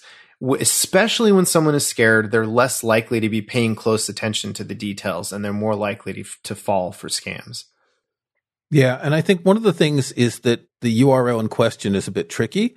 especially 0.59 1.31
when 1.31 1.45
someone 1.45 1.75
is 1.75 1.85
scared, 1.85 2.31
they're 2.31 2.47
less 2.47 2.83
likely 2.83 3.19
to 3.19 3.29
be 3.29 3.41
paying 3.41 3.75
close 3.75 4.09
attention 4.09 4.53
to 4.53 4.63
the 4.63 4.75
details 4.75 5.31
and 5.31 5.43
they're 5.43 5.53
more 5.53 5.75
likely 5.75 6.13
to, 6.13 6.23
to 6.43 6.55
fall 6.55 6.91
for 6.91 7.07
scams. 7.07 7.65
Yeah. 8.71 8.99
And 9.01 9.13
I 9.13 9.21
think 9.21 9.45
one 9.45 9.55
of 9.55 9.63
the 9.63 9.71
things 9.71 10.11
is 10.13 10.39
that 10.39 10.67
the 10.81 11.01
URL 11.01 11.39
in 11.39 11.47
question 11.47 11.95
is 11.95 12.07
a 12.07 12.11
bit 12.11 12.29
tricky. 12.29 12.75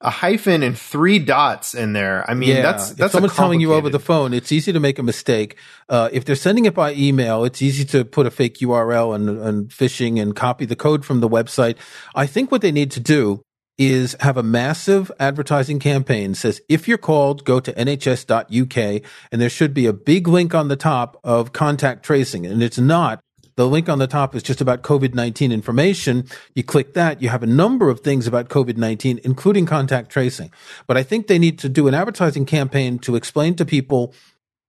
A 0.00 0.10
hyphen 0.10 0.62
and 0.62 0.78
three 0.78 1.18
dots 1.18 1.74
in 1.74 1.92
there. 1.92 2.24
I 2.30 2.34
mean, 2.34 2.50
yeah. 2.50 2.62
that's 2.62 2.90
that's 2.90 3.08
if 3.08 3.12
someone's 3.12 3.34
telling 3.34 3.60
you 3.60 3.74
over 3.74 3.90
the 3.90 3.98
phone. 3.98 4.32
It's 4.32 4.52
easy 4.52 4.72
to 4.72 4.78
make 4.78 4.98
a 4.98 5.02
mistake. 5.02 5.56
Uh, 5.88 6.08
if 6.12 6.24
they're 6.24 6.36
sending 6.36 6.66
it 6.66 6.74
by 6.74 6.94
email, 6.94 7.44
it's 7.44 7.60
easy 7.60 7.84
to 7.86 8.04
put 8.04 8.24
a 8.24 8.30
fake 8.30 8.58
URL 8.58 9.14
and, 9.14 9.28
and 9.28 9.68
phishing 9.70 10.20
and 10.20 10.36
copy 10.36 10.66
the 10.66 10.76
code 10.76 11.04
from 11.04 11.18
the 11.18 11.28
website. 11.28 11.76
I 12.14 12.26
think 12.26 12.52
what 12.52 12.62
they 12.62 12.70
need 12.70 12.92
to 12.92 13.00
do 13.00 13.42
is 13.78 14.16
have 14.20 14.36
a 14.36 14.42
massive 14.42 15.10
advertising 15.20 15.78
campaign 15.78 16.34
says 16.34 16.60
if 16.68 16.88
you're 16.88 16.98
called 16.98 17.44
go 17.44 17.60
to 17.60 17.72
nhs.uk 17.72 19.02
and 19.30 19.40
there 19.40 19.48
should 19.48 19.72
be 19.72 19.86
a 19.86 19.92
big 19.92 20.26
link 20.26 20.52
on 20.52 20.66
the 20.66 20.76
top 20.76 21.18
of 21.22 21.52
contact 21.52 22.04
tracing 22.04 22.44
and 22.44 22.60
it's 22.60 22.78
not 22.78 23.20
the 23.58 23.66
link 23.66 23.88
on 23.88 23.98
the 23.98 24.06
top 24.06 24.36
is 24.36 24.44
just 24.44 24.60
about 24.60 24.82
COVID-19 24.82 25.50
information. 25.50 26.28
You 26.54 26.62
click 26.62 26.94
that, 26.94 27.20
you 27.20 27.28
have 27.28 27.42
a 27.42 27.46
number 27.46 27.90
of 27.90 28.02
things 28.02 28.28
about 28.28 28.48
COVID-19, 28.48 29.18
including 29.24 29.66
contact 29.66 30.10
tracing. 30.10 30.52
But 30.86 30.96
I 30.96 31.02
think 31.02 31.26
they 31.26 31.40
need 31.40 31.58
to 31.58 31.68
do 31.68 31.88
an 31.88 31.92
advertising 31.92 32.46
campaign 32.46 33.00
to 33.00 33.16
explain 33.16 33.56
to 33.56 33.64
people 33.64 34.14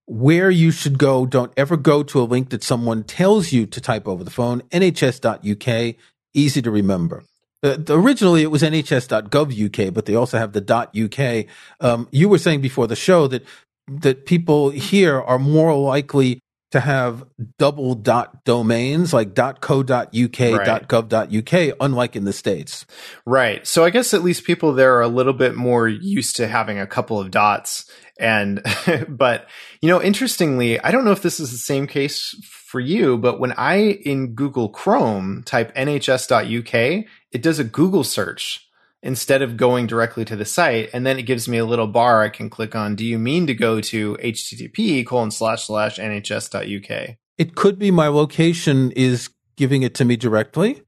where 0.08 0.50
you 0.50 0.72
should 0.72 0.98
go. 0.98 1.28
Don't 1.28 1.54
ever 1.56 1.78
go 1.78 2.02
to 2.02 2.20
a 2.20 2.26
link 2.26 2.50
that 2.50 2.64
someone 2.64 3.04
tells 3.04 3.52
you 3.52 3.68
to 3.68 3.80
type 3.80 4.08
over 4.08 4.24
the 4.24 4.32
phone. 4.32 4.64
nhs.uk, 4.72 5.96
easy 6.34 6.62
to 6.64 6.72
remember. 6.72 7.24
Uh, 7.62 7.78
originally, 7.90 8.42
it 8.42 8.50
was 8.50 8.64
NHS.gov 8.64 9.54
UK, 9.66 9.94
but 9.94 10.08
they 10.08 10.16
also 10.16 10.40
have 10.40 10.54
the 10.54 10.66
.uk. 10.66 11.46
Um, 11.80 12.08
you 12.12 12.28
were 12.28 12.40
saying 12.40 12.62
before 12.62 12.88
the 12.88 12.96
show 12.96 13.28
that 13.28 13.46
that 13.88 14.26
people 14.26 14.70
here 14.72 15.22
are 15.22 15.40
more 15.40 15.76
likely 15.76 16.42
to 16.72 16.80
have 16.80 17.26
double 17.58 17.96
dot 17.96 18.44
domains 18.46 19.14
like 19.14 19.36
.co.uk, 19.36 19.90
right. 19.90 20.88
.gov.uk, 20.88 21.78
unlike 21.82 22.16
in 22.16 22.26
the 22.26 22.34
States. 22.34 22.86
Right. 23.26 23.66
So 23.66 23.84
I 23.84 23.90
guess 23.90 24.14
at 24.14 24.24
least 24.24 24.44
people 24.44 24.74
there 24.74 24.96
are 24.96 25.02
a 25.02 25.08
little 25.08 25.34
bit 25.34 25.56
more 25.56 25.88
used 25.88 26.36
to 26.36 26.48
having 26.48 26.80
a 26.80 26.88
couple 26.88 27.20
of 27.20 27.32
dots. 27.32 27.90
And, 28.20 28.62
but, 29.08 29.48
you 29.82 29.90
know, 29.90 30.02
interestingly, 30.02 30.80
I 30.80 30.92
don't 30.92 31.06
know 31.06 31.12
if 31.12 31.22
this 31.22 31.40
is 31.40 31.52
the 31.52 31.58
same 31.58 31.88
case 31.88 32.36
for 32.44 32.80
you, 32.80 33.18
but 33.18 33.40
when 33.40 33.54
I 33.54 33.78
in 33.78 34.36
Google 34.36 34.70
Chrome 34.70 35.42
type 35.44 35.74
nhs.uk, 35.76 37.06
it 37.32 37.42
does 37.42 37.58
a 37.60 37.64
Google 37.64 38.04
search 38.04 38.69
instead 39.02 39.42
of 39.42 39.58
going 39.58 39.88
directly 39.88 40.26
to 40.26 40.36
the 40.36 40.46
site. 40.46 40.90
And 40.94 41.06
then 41.06 41.18
it 41.18 41.24
gives 41.24 41.48
me 41.48 41.58
a 41.58 41.66
little 41.66 41.88
bar 41.88 42.22
I 42.22 42.30
can 42.30 42.50
click 42.50 42.76
on. 42.76 42.96
Do 42.96 43.06
you 43.06 43.18
mean 43.18 43.48
to 43.48 43.54
go 43.54 43.82
to 43.82 44.18
http 44.18 45.06
colon 45.06 45.32
slash 45.32 45.66
slash 45.66 45.98
nhs.uk? 45.98 47.16
It 47.38 47.56
could 47.56 47.80
be 47.80 47.92
my 47.92 48.08
location 48.08 48.92
is 48.92 49.30
giving 49.56 49.84
it 49.84 49.96
to 49.96 50.06
me 50.06 50.18
directly, 50.18 50.82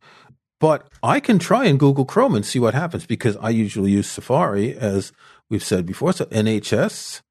but 0.59 0.89
I 1.01 1.19
can 1.19 1.39
try 1.39 1.65
in 1.65 1.77
Google 1.77 2.05
Chrome 2.05 2.35
and 2.35 2.45
see 2.45 2.59
what 2.59 2.73
happens 2.73 3.05
because 3.05 3.37
I 3.37 3.49
usually 3.49 3.91
use 3.91 4.09
Safari 4.09 4.75
as 4.75 5.13
we've 5.49 5.63
said 5.63 5.85
before. 5.85 6.13
So 6.13 6.25
nhs.uk. 6.25 7.21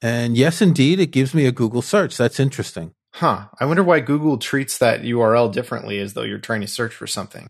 And 0.00 0.36
yes, 0.36 0.62
indeed, 0.62 1.00
it 1.00 1.10
gives 1.10 1.34
me 1.34 1.46
a 1.46 1.52
Google 1.52 1.82
search. 1.82 2.16
That's 2.16 2.38
interesting. 2.38 2.92
Huh. 3.14 3.48
I 3.58 3.64
wonder 3.64 3.82
why 3.82 3.98
Google 3.98 4.38
treats 4.38 4.78
that 4.78 5.02
URL 5.02 5.52
differently 5.52 5.98
as 5.98 6.14
though 6.14 6.22
you're 6.22 6.38
trying 6.38 6.60
to 6.60 6.68
search 6.68 6.94
for 6.94 7.08
something. 7.08 7.48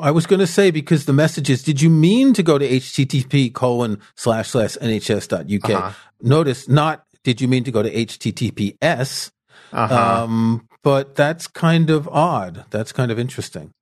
I 0.00 0.10
was 0.10 0.26
going 0.26 0.40
to 0.40 0.46
say 0.46 0.70
because 0.70 1.06
the 1.06 1.12
message 1.12 1.50
is, 1.50 1.62
did 1.62 1.80
you 1.80 1.90
mean 1.90 2.32
to 2.34 2.42
go 2.42 2.58
to 2.58 2.68
http 2.68 3.52
colon 3.52 4.00
slash 4.14 4.50
slash 4.50 4.76
nhs.uk? 4.76 5.70
Uh-huh. 5.70 5.92
Notice 6.20 6.68
not, 6.68 7.04
did 7.24 7.40
you 7.40 7.48
mean 7.48 7.64
to 7.64 7.70
go 7.70 7.82
to 7.82 7.90
https? 7.90 9.30
Uh-huh. 9.72 10.22
Um, 10.24 10.68
but 10.82 11.14
that's 11.14 11.46
kind 11.46 11.90
of 11.90 12.08
odd. 12.08 12.64
That's 12.70 12.92
kind 12.92 13.10
of 13.10 13.18
interesting. 13.18 13.72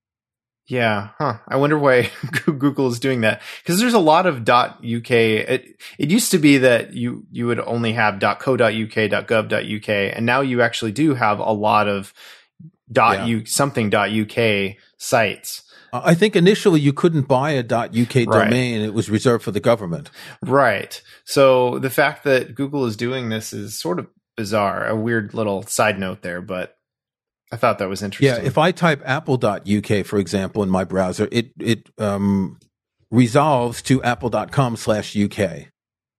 Yeah, 0.67 1.09
huh. 1.17 1.39
I 1.49 1.57
wonder 1.57 1.79
why 1.79 2.11
Google 2.45 2.89
is 2.89 3.01
doing 3.01 3.23
that 3.23 3.41
because 3.63 3.81
there's 3.81 3.95
a 3.95 3.99
lot 3.99 4.27
of 4.27 4.47
.uk. 4.47 5.11
It 5.11 5.81
it 5.99 6.11
used 6.11 6.31
to 6.33 6.39
be 6.39 6.59
that 6.59 6.93
you 6.93 7.25
you 7.33 7.47
would 7.47 7.61
only 7.61 7.95
have 7.95 8.21
.co.uk, 8.21 8.59
.gov.uk, 8.61 9.89
and 9.89 10.27
now 10.27 10.43
you 10.43 10.61
actually 10.61 10.93
do 10.93 11.15
have 11.15 11.39
a 11.39 11.53
lot 11.53 11.89
of 11.89 12.13
dot 12.93 13.21
yeah. 13.21 13.25
u 13.25 13.47
something 13.47 13.89
dot 13.89 14.11
.uk 14.11 14.77
sites. 14.99 15.63
I 15.93 16.15
think 16.15 16.37
initially 16.37 16.81
you 16.81 16.93
couldn't 16.93 17.29
buy 17.29 17.53
a 17.53 17.63
.uk 17.63 18.15
right. 18.15 18.27
domain; 18.27 18.83
it 18.83 18.95
was 18.95 19.11
reserved 19.11 19.45
for 19.45 19.51
the 19.51 19.61
government. 19.61 20.11
Right. 20.43 21.01
So 21.25 21.79
the 21.79 21.91
fact 21.91 22.25
that 22.25 22.55
Google 22.55 22.87
is 22.87 22.97
doing 22.97 23.29
this 23.29 23.53
is 23.53 23.79
sort 23.79 23.99
of 23.99 24.09
bizarre. 24.37 24.87
A 24.87 24.97
weird 24.97 25.35
little 25.35 25.63
side 25.63 25.99
note 25.99 26.23
there, 26.23 26.41
but 26.41 26.77
I 27.51 27.57
thought 27.57 27.79
that 27.79 27.89
was 27.89 28.03
interesting. 28.03 28.43
Yeah, 28.43 28.47
if 28.47 28.59
I 28.59 28.73
type 28.73 29.03
apple.uk, 29.05 30.07
for 30.07 30.19
example, 30.19 30.63
in 30.63 30.71
my 30.71 30.85
browser, 30.85 31.29
it 31.33 31.53
it 31.59 31.89
um, 31.99 32.59
resolves 33.11 33.83
to 33.83 34.03
apple.com 34.03 34.77
slash 34.77 35.17
UK. 35.17 35.69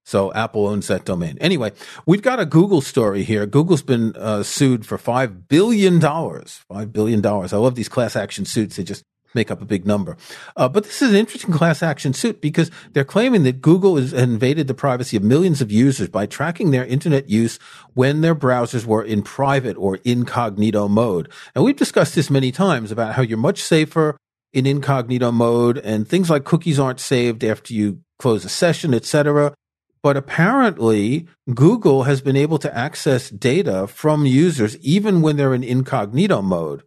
So 0.09 0.33
Apple 0.33 0.65
owns 0.65 0.87
that 0.87 1.05
domain. 1.05 1.37
Anyway, 1.39 1.71
we've 2.07 2.23
got 2.23 2.39
a 2.39 2.45
Google 2.45 2.81
story 2.81 3.21
here. 3.21 3.45
Google's 3.45 3.83
been 3.83 4.15
uh, 4.15 4.41
sued 4.41 4.83
for 4.83 4.97
$5 4.97 5.47
billion. 5.47 5.99
$5 5.99 6.91
billion. 6.91 7.23
I 7.23 7.45
love 7.57 7.75
these 7.75 7.89
class 7.89 8.15
action 8.15 8.43
suits. 8.45 8.77
They 8.77 8.83
just 8.83 9.03
make 9.33 9.51
up 9.51 9.61
a 9.61 9.65
big 9.65 9.85
number. 9.85 10.17
Uh, 10.55 10.67
but 10.67 10.83
this 10.83 11.01
is 11.01 11.11
an 11.11 11.15
interesting 11.15 11.53
class 11.53 11.83
action 11.83 12.13
suit 12.13 12.41
because 12.41 12.71
they're 12.93 13.03
claiming 13.03 13.43
that 13.43 13.61
Google 13.61 13.97
has 13.97 14.13
invaded 14.13 14.67
the 14.67 14.73
privacy 14.73 15.17
of 15.17 15.23
millions 15.23 15.61
of 15.61 15.71
users 15.71 16.09
by 16.09 16.25
tracking 16.25 16.71
their 16.71 16.85
internet 16.85 17.29
use 17.29 17.59
when 17.93 18.21
their 18.21 18.35
browsers 18.35 18.85
were 18.85 19.03
in 19.03 19.21
private 19.21 19.77
or 19.77 19.99
incognito 20.03 20.87
mode. 20.87 21.29
And 21.53 21.63
we've 21.63 21.75
discussed 21.75 22.15
this 22.15 22.29
many 22.29 22.51
times 22.51 22.91
about 22.91 23.13
how 23.13 23.21
you're 23.21 23.37
much 23.37 23.61
safer 23.61 24.17
in 24.51 24.65
incognito 24.65 25.31
mode 25.31 25.77
and 25.77 26.07
things 26.07 26.29
like 26.29 26.43
cookies 26.43 26.79
aren't 26.79 26.99
saved 26.99 27.43
after 27.43 27.73
you 27.73 27.99
close 28.17 28.43
a 28.43 28.49
session, 28.49 28.93
etc. 28.93 29.53
But 30.01 30.17
apparently 30.17 31.27
Google 31.53 32.03
has 32.03 32.21
been 32.21 32.35
able 32.35 32.57
to 32.59 32.75
access 32.75 33.29
data 33.29 33.87
from 33.87 34.25
users 34.25 34.77
even 34.77 35.21
when 35.21 35.37
they're 35.37 35.53
in 35.53 35.63
incognito 35.63 36.41
mode. 36.41 36.83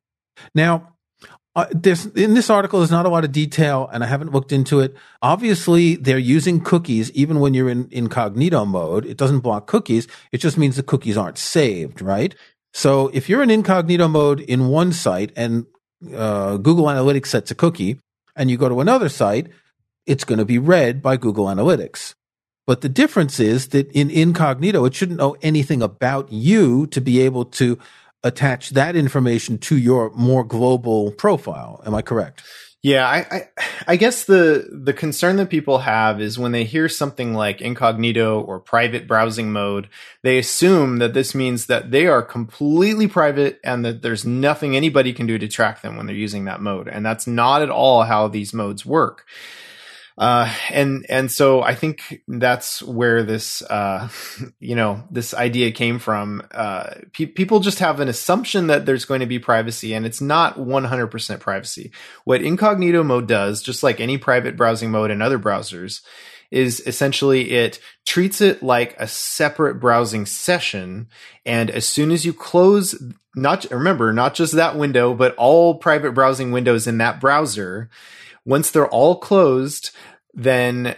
Now, 0.55 0.92
Uh, 1.55 1.67
there's 1.71 2.07
in 2.07 2.35
this 2.35 2.49
article. 2.49 2.79
There's 2.79 2.91
not 2.91 3.05
a 3.05 3.11
lot 3.11 3.25
of 3.25 3.33
detail, 3.33 3.89
and 3.93 4.03
I 4.03 4.07
haven't 4.07 4.33
looked 4.33 4.53
into 4.53 4.81
it. 4.81 4.95
Obviously, 5.21 5.97
they're 5.97 6.19
using 6.19 6.61
cookies 6.61 7.11
even 7.11 7.41
when 7.41 7.53
you're 7.53 7.69
in 7.69 7.89
incognito 7.91 8.65
mode. 8.65 9.05
It 9.05 9.19
doesn't 9.19 9.41
block 9.41 9.67
cookies. 9.67 10.09
It 10.33 10.39
just 10.39 10.57
means 10.57 10.77
the 10.77 10.83
cookies 10.83 11.19
aren't 11.19 11.37
saved, 11.37 12.01
right? 12.01 12.35
So 12.73 13.09
if 13.13 13.29
you're 13.29 13.43
in 13.43 13.51
incognito 13.51 14.09
mode 14.09 14.41
in 14.41 14.69
one 14.69 14.93
site 14.93 15.31
and 15.37 15.67
uh, 16.15 16.57
Google 16.57 16.87
Analytics 16.87 17.27
sets 17.27 17.51
a 17.51 17.55
cookie, 17.55 17.99
and 18.35 18.51
you 18.51 18.57
go 18.57 18.71
to 18.71 18.81
another 18.81 19.11
site, 19.11 19.49
it's 20.07 20.25
going 20.25 20.39
to 20.39 20.47
be 20.47 20.59
read 20.59 21.03
by 21.03 21.19
Google 21.19 21.47
Analytics. 21.47 22.15
But 22.67 22.81
the 22.81 22.89
difference 22.89 23.41
is 23.41 23.69
that 23.69 23.91
in 23.93 24.11
incognito, 24.11 24.85
it 24.85 24.95
shouldn't 24.95 25.19
know 25.19 25.37
anything 25.43 25.83
about 25.83 26.33
you 26.33 26.87
to 26.89 27.01
be 27.01 27.21
able 27.21 27.45
to 27.47 27.79
attach 28.25 28.71
that 28.71 28.97
information 28.97 29.59
to 29.59 29.77
your 29.77 30.11
more 30.11 30.45
global 30.45 31.11
profile. 31.13 31.83
Am 31.85 31.95
I 31.95 32.03
correct? 32.03 32.43
Yeah, 32.85 33.07
I, 33.07 33.19
I, 33.31 33.49
I 33.87 33.97
guess 33.97 34.25
the 34.25 34.69
the 34.73 34.93
concern 34.93 35.37
that 35.37 35.51
people 35.51 35.79
have 35.79 36.21
is 36.21 36.37
when 36.37 36.51
they 36.51 36.65
hear 36.65 36.89
something 36.89 37.33
like 37.33 37.61
incognito 37.61 38.41
or 38.41 38.59
private 38.59 39.07
browsing 39.07 39.53
mode, 39.53 39.89
they 40.23 40.37
assume 40.37 40.99
that 40.99 41.15
this 41.15 41.33
means 41.33 41.67
that 41.67 41.93
they 41.93 42.09
are 42.09 42.23
completely 42.23 43.07
private 43.07 43.61
and 43.63 43.85
that 43.85 44.03
there's 44.03 44.25
nothing 44.25 44.75
anybody 44.75 45.13
can 45.13 45.29
do 45.29 45.39
to 45.39 45.47
track 45.47 45.81
them 45.83 45.97
when 45.97 46.07
they're 46.07 46.17
using 46.17 46.47
that 46.47 46.61
mode. 46.61 46.89
And 46.89 47.07
that's 47.07 47.25
not 47.29 47.63
at 47.63 47.71
all 47.71 48.03
how 48.03 48.27
these 48.27 48.53
modes 48.53 48.85
work. 48.85 49.27
Uh, 50.19 50.53
and 50.71 51.07
and 51.09 51.31
so 51.31 51.63
I 51.63 51.75
think 51.75 52.23
that's 52.29 52.83
where 52.83 53.23
this 53.23 53.63
uh, 53.63 54.09
you 54.61 54.75
know 54.77 55.05
this 55.11 55.35
idea 55.35 55.71
came 55.73 55.99
from. 55.99 56.47
Uh, 56.53 56.95
pe- 57.13 57.27
people 57.27 57.61
just 57.61 57.79
have 57.79 58.01
an 58.01 58.09
assumption 58.09 58.67
that 58.67 58.87
there's 58.87 59.05
going 59.05 59.21
to 59.21 59.27
be 59.27 59.39
privacy, 59.39 59.95
and 59.95 60.05
it's 60.05 60.21
not 60.21 60.59
100% 60.59 61.41
privacy. 61.41 61.93
What 62.25 62.43
incognito 62.43 63.03
mode 63.03 63.27
does, 63.27 63.63
just 63.63 63.83
like 63.83 64.01
any 64.01 64.19
private 64.19 64.57
browsing 64.57 64.91
mode 64.91 65.11
in 65.11 65.23
other 65.23 65.39
browsers, 65.39 66.03
is 66.53 66.81
essentially 66.87 67.53
it 67.53 67.81
treats 68.07 68.41
it 68.41 68.63
like 68.63 68.95
a 68.99 69.09
separate 69.09 69.81
browsing 69.81 70.27
session, 70.27 71.09
and 71.45 71.71
as 71.71 71.87
soon 71.87 72.11
as 72.11 72.25
you 72.25 72.33
close 72.33 72.95
not 73.35 73.65
remember 73.71 74.13
not 74.13 74.35
just 74.35 74.53
that 74.53 74.77
window 74.77 75.15
but 75.15 75.35
all 75.37 75.77
private 75.77 76.13
browsing 76.13 76.53
windows 76.53 76.87
in 76.87 76.99
that 76.99 77.19
browser 77.19 77.89
once 78.45 78.71
they're 78.71 78.89
all 78.89 79.17
closed, 79.17 79.91
then 80.35 80.97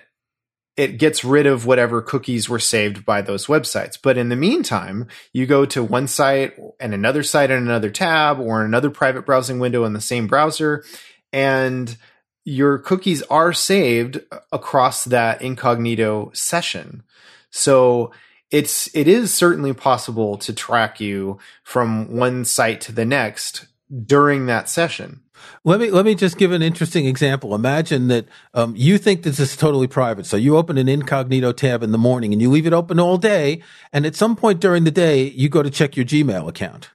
it 0.76 0.98
gets 0.98 1.24
rid 1.24 1.46
of 1.46 1.66
whatever 1.66 2.02
cookies 2.02 2.48
were 2.48 2.58
saved 2.58 3.04
by 3.04 3.22
those 3.22 3.46
websites. 3.46 3.96
But 4.00 4.18
in 4.18 4.28
the 4.28 4.36
meantime, 4.36 5.06
you 5.32 5.46
go 5.46 5.64
to 5.66 5.84
one 5.84 6.08
site 6.08 6.58
and 6.80 6.92
another 6.92 7.22
site 7.22 7.50
in 7.50 7.58
another 7.58 7.90
tab 7.90 8.40
or 8.40 8.64
another 8.64 8.90
private 8.90 9.24
browsing 9.24 9.58
window 9.60 9.84
in 9.84 9.92
the 9.92 10.00
same 10.00 10.26
browser, 10.26 10.84
and 11.32 11.96
your 12.44 12.78
cookies 12.78 13.22
are 13.22 13.52
saved 13.52 14.20
across 14.52 15.04
that 15.04 15.40
incognito 15.42 16.30
session. 16.34 17.02
So 17.50 18.12
it's 18.50 18.94
it 18.94 19.08
is 19.08 19.32
certainly 19.32 19.72
possible 19.72 20.36
to 20.38 20.52
track 20.52 21.00
you 21.00 21.38
from 21.62 22.16
one 22.16 22.44
site 22.44 22.80
to 22.82 22.92
the 22.92 23.04
next 23.04 23.66
during 24.06 24.46
that 24.46 24.68
session. 24.68 25.20
Let 25.64 25.80
me 25.80 25.90
let 25.90 26.04
me 26.04 26.14
just 26.14 26.38
give 26.38 26.52
an 26.52 26.62
interesting 26.62 27.06
example. 27.06 27.54
Imagine 27.54 28.08
that 28.08 28.26
um, 28.52 28.74
you 28.76 28.98
think 28.98 29.22
this 29.22 29.40
is 29.40 29.56
totally 29.56 29.86
private, 29.86 30.26
so 30.26 30.36
you 30.36 30.56
open 30.56 30.78
an 30.78 30.88
incognito 30.88 31.52
tab 31.52 31.82
in 31.82 31.92
the 31.92 31.98
morning 31.98 32.32
and 32.32 32.40
you 32.40 32.50
leave 32.50 32.66
it 32.66 32.72
open 32.72 33.00
all 33.00 33.18
day, 33.18 33.62
and 33.92 34.06
at 34.06 34.14
some 34.14 34.36
point 34.36 34.60
during 34.60 34.84
the 34.84 34.90
day 34.90 35.24
you 35.24 35.48
go 35.48 35.62
to 35.62 35.70
check 35.70 35.96
your 35.96 36.06
Gmail 36.06 36.48
account. 36.48 36.90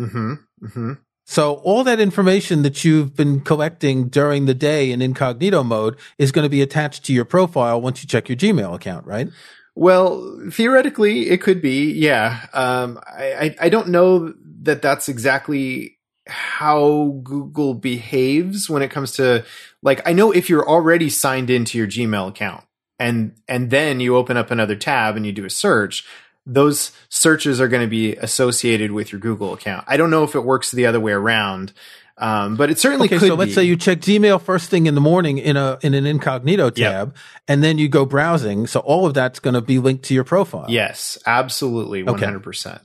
Mm-hmm. 0.00 0.34
Mm-hmm. 0.64 0.92
So 1.30 1.56
all 1.56 1.84
that 1.84 2.00
information 2.00 2.62
that 2.62 2.86
you've 2.86 3.14
been 3.14 3.42
collecting 3.42 4.08
during 4.08 4.46
the 4.46 4.54
day 4.54 4.90
in 4.90 5.02
incognito 5.02 5.62
mode 5.62 5.98
is 6.16 6.32
going 6.32 6.46
to 6.46 6.48
be 6.48 6.62
attached 6.62 7.04
to 7.04 7.12
your 7.12 7.26
profile 7.26 7.82
once 7.82 8.02
you 8.02 8.08
check 8.08 8.30
your 8.30 8.36
Gmail 8.36 8.74
account, 8.74 9.06
right? 9.06 9.28
Well, 9.74 10.40
theoretically, 10.50 11.28
it 11.28 11.42
could 11.42 11.60
be. 11.60 11.92
Yeah. 11.92 12.46
Um, 12.54 12.98
I, 13.06 13.54
I, 13.60 13.68
don't 13.68 13.88
know 13.88 14.32
that 14.62 14.80
that's 14.80 15.10
exactly 15.10 15.98
how 16.28 17.20
Google 17.22 17.74
behaves 17.74 18.70
when 18.70 18.80
it 18.80 18.90
comes 18.90 19.12
to 19.12 19.44
like 19.82 20.00
I 20.08 20.14
know 20.14 20.32
if 20.32 20.48
you're 20.48 20.66
already 20.66 21.10
signed 21.10 21.50
into 21.50 21.76
your 21.76 21.86
Gmail 21.86 22.28
account 22.28 22.64
and 22.98 23.34
and 23.46 23.68
then 23.68 24.00
you 24.00 24.16
open 24.16 24.38
up 24.38 24.50
another 24.50 24.76
tab 24.76 25.14
and 25.14 25.26
you 25.26 25.32
do 25.32 25.44
a 25.44 25.50
search, 25.50 26.06
those 26.48 26.92
searches 27.10 27.60
are 27.60 27.68
going 27.68 27.82
to 27.82 27.90
be 27.90 28.16
associated 28.16 28.90
with 28.90 29.12
your 29.12 29.20
Google 29.20 29.52
account. 29.52 29.84
I 29.86 29.96
don't 29.96 30.10
know 30.10 30.24
if 30.24 30.34
it 30.34 30.40
works 30.40 30.70
the 30.70 30.86
other 30.86 30.98
way 30.98 31.12
around. 31.12 31.72
Um, 32.20 32.56
but 32.56 32.68
it 32.68 32.80
certainly 32.80 33.06
okay, 33.06 33.18
could. 33.18 33.28
So 33.28 33.34
let's 33.36 33.50
be. 33.50 33.54
say 33.54 33.62
you 33.62 33.76
check 33.76 34.00
Gmail 34.00 34.42
first 34.42 34.70
thing 34.70 34.86
in 34.86 34.96
the 34.96 35.00
morning 35.00 35.38
in 35.38 35.56
a 35.56 35.78
in 35.82 35.94
an 35.94 36.04
incognito 36.04 36.68
tab, 36.70 37.08
yep. 37.08 37.16
and 37.46 37.62
then 37.62 37.78
you 37.78 37.88
go 37.88 38.04
browsing. 38.04 38.66
So 38.66 38.80
all 38.80 39.06
of 39.06 39.14
that's 39.14 39.38
going 39.38 39.54
to 39.54 39.60
be 39.60 39.78
linked 39.78 40.06
to 40.06 40.14
your 40.14 40.24
profile. 40.24 40.66
Yes, 40.68 41.16
absolutely, 41.26 42.02
one 42.02 42.18
hundred 42.18 42.42
percent. 42.42 42.80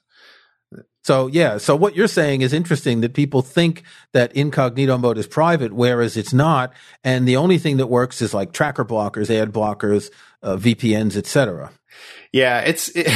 So 1.04 1.28
yeah, 1.28 1.58
so 1.58 1.76
what 1.76 1.96
you're 1.96 2.08
saying 2.08 2.44
is 2.44 2.54
interesting 2.54 3.02
that 3.02 3.14
people 3.14 3.42
think 3.42 3.84
that 4.14 4.34
incognito 4.34 4.98
mode 4.98 5.18
is 5.18 5.28
private, 5.28 5.74
whereas 5.74 6.16
it's 6.16 6.32
not, 6.32 6.72
and 7.04 7.28
the 7.28 7.36
only 7.36 7.58
thing 7.58 7.78
that 7.78 7.88
works 7.88 8.22
is 8.22 8.34
like 8.34 8.54
tracker 8.54 8.86
blockers, 8.86 9.30
ad 9.30 9.52
blockers, 9.52 10.12
uh, 10.44 10.56
VPNs, 10.56 11.18
etc. 11.18 11.72
Yeah, 12.32 12.62
it's 12.62 12.90
it, 12.90 13.08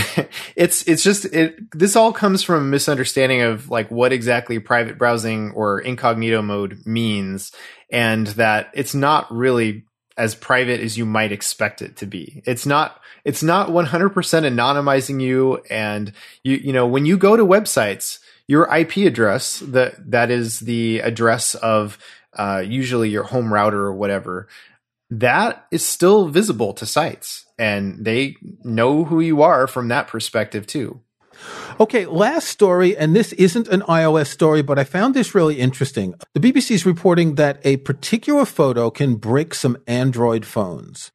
it's 0.56 0.88
it's 0.88 1.04
just 1.04 1.26
it. 1.26 1.58
This 1.72 1.96
all 1.96 2.14
comes 2.14 2.44
from 2.44 2.64
a 2.64 2.66
misunderstanding 2.66 3.42
of 3.42 3.70
like 3.70 3.90
what 3.90 4.14
exactly 4.14 4.60
private 4.60 4.98
browsing 4.98 5.52
or 5.52 5.80
incognito 5.80 6.42
mode 6.42 6.80
means, 6.86 7.52
and 7.92 8.28
that 8.28 8.70
it's 8.74 8.94
not 8.94 9.32
really 9.32 9.86
as 10.18 10.34
private 10.34 10.82
as 10.82 10.98
you 10.98 11.06
might 11.06 11.32
expect 11.32 11.82
it 11.82 11.98
to 11.98 12.06
be. 12.06 12.42
It's 12.46 12.66
not 12.66 13.00
it's 13.24 13.44
not 13.44 13.70
100% 13.70 14.14
anonymizing 14.14 15.22
you 15.22 15.58
and 15.70 16.14
you 16.44 16.56
you 16.56 16.74
know 16.74 16.88
when 16.88 17.06
you 17.06 17.18
go 17.18 17.36
to 17.36 17.46
websites 17.46 18.20
your 18.48 18.74
IP 18.74 18.98
address 18.98 19.60
that 19.60 20.12
that 20.12 20.32
is 20.32 20.62
the 20.62 21.00
address 21.00 21.54
of 21.56 21.98
uh, 22.34 22.64
usually 22.66 23.10
your 23.10 23.24
home 23.24 23.54
router 23.54 23.80
or 23.80 23.94
whatever 23.94 24.48
that 25.10 25.66
is 25.72 25.86
still 25.86 26.28
visible 26.28 26.74
to 26.74 26.86
sites 26.86 27.46
and 27.58 28.04
they 28.04 28.36
know 28.64 29.06
who 29.06 29.20
you 29.20 29.42
are 29.42 29.68
from 29.68 29.88
that 29.88 30.08
perspective 30.08 30.68
too. 30.68 31.02
Okay, 31.80 32.06
last 32.08 32.48
story, 32.48 32.98
and 32.98 33.16
this 33.16 33.32
isn't 33.34 33.68
an 33.68 33.82
iOS 33.82 34.28
story, 34.28 34.64
but 34.64 34.80
I 34.80 34.84
found 34.84 35.14
this 35.14 35.36
really 35.36 35.60
interesting. 35.60 36.16
The 36.34 36.40
BBC 36.40 36.72
is 36.72 36.86
reporting 36.86 37.36
that 37.36 37.60
a 37.64 37.78
particular 37.78 38.46
photo 38.46 38.90
can 38.90 39.16
break 39.16 39.54
some 39.54 39.78
Android 39.86 40.46
phones. 40.46 41.12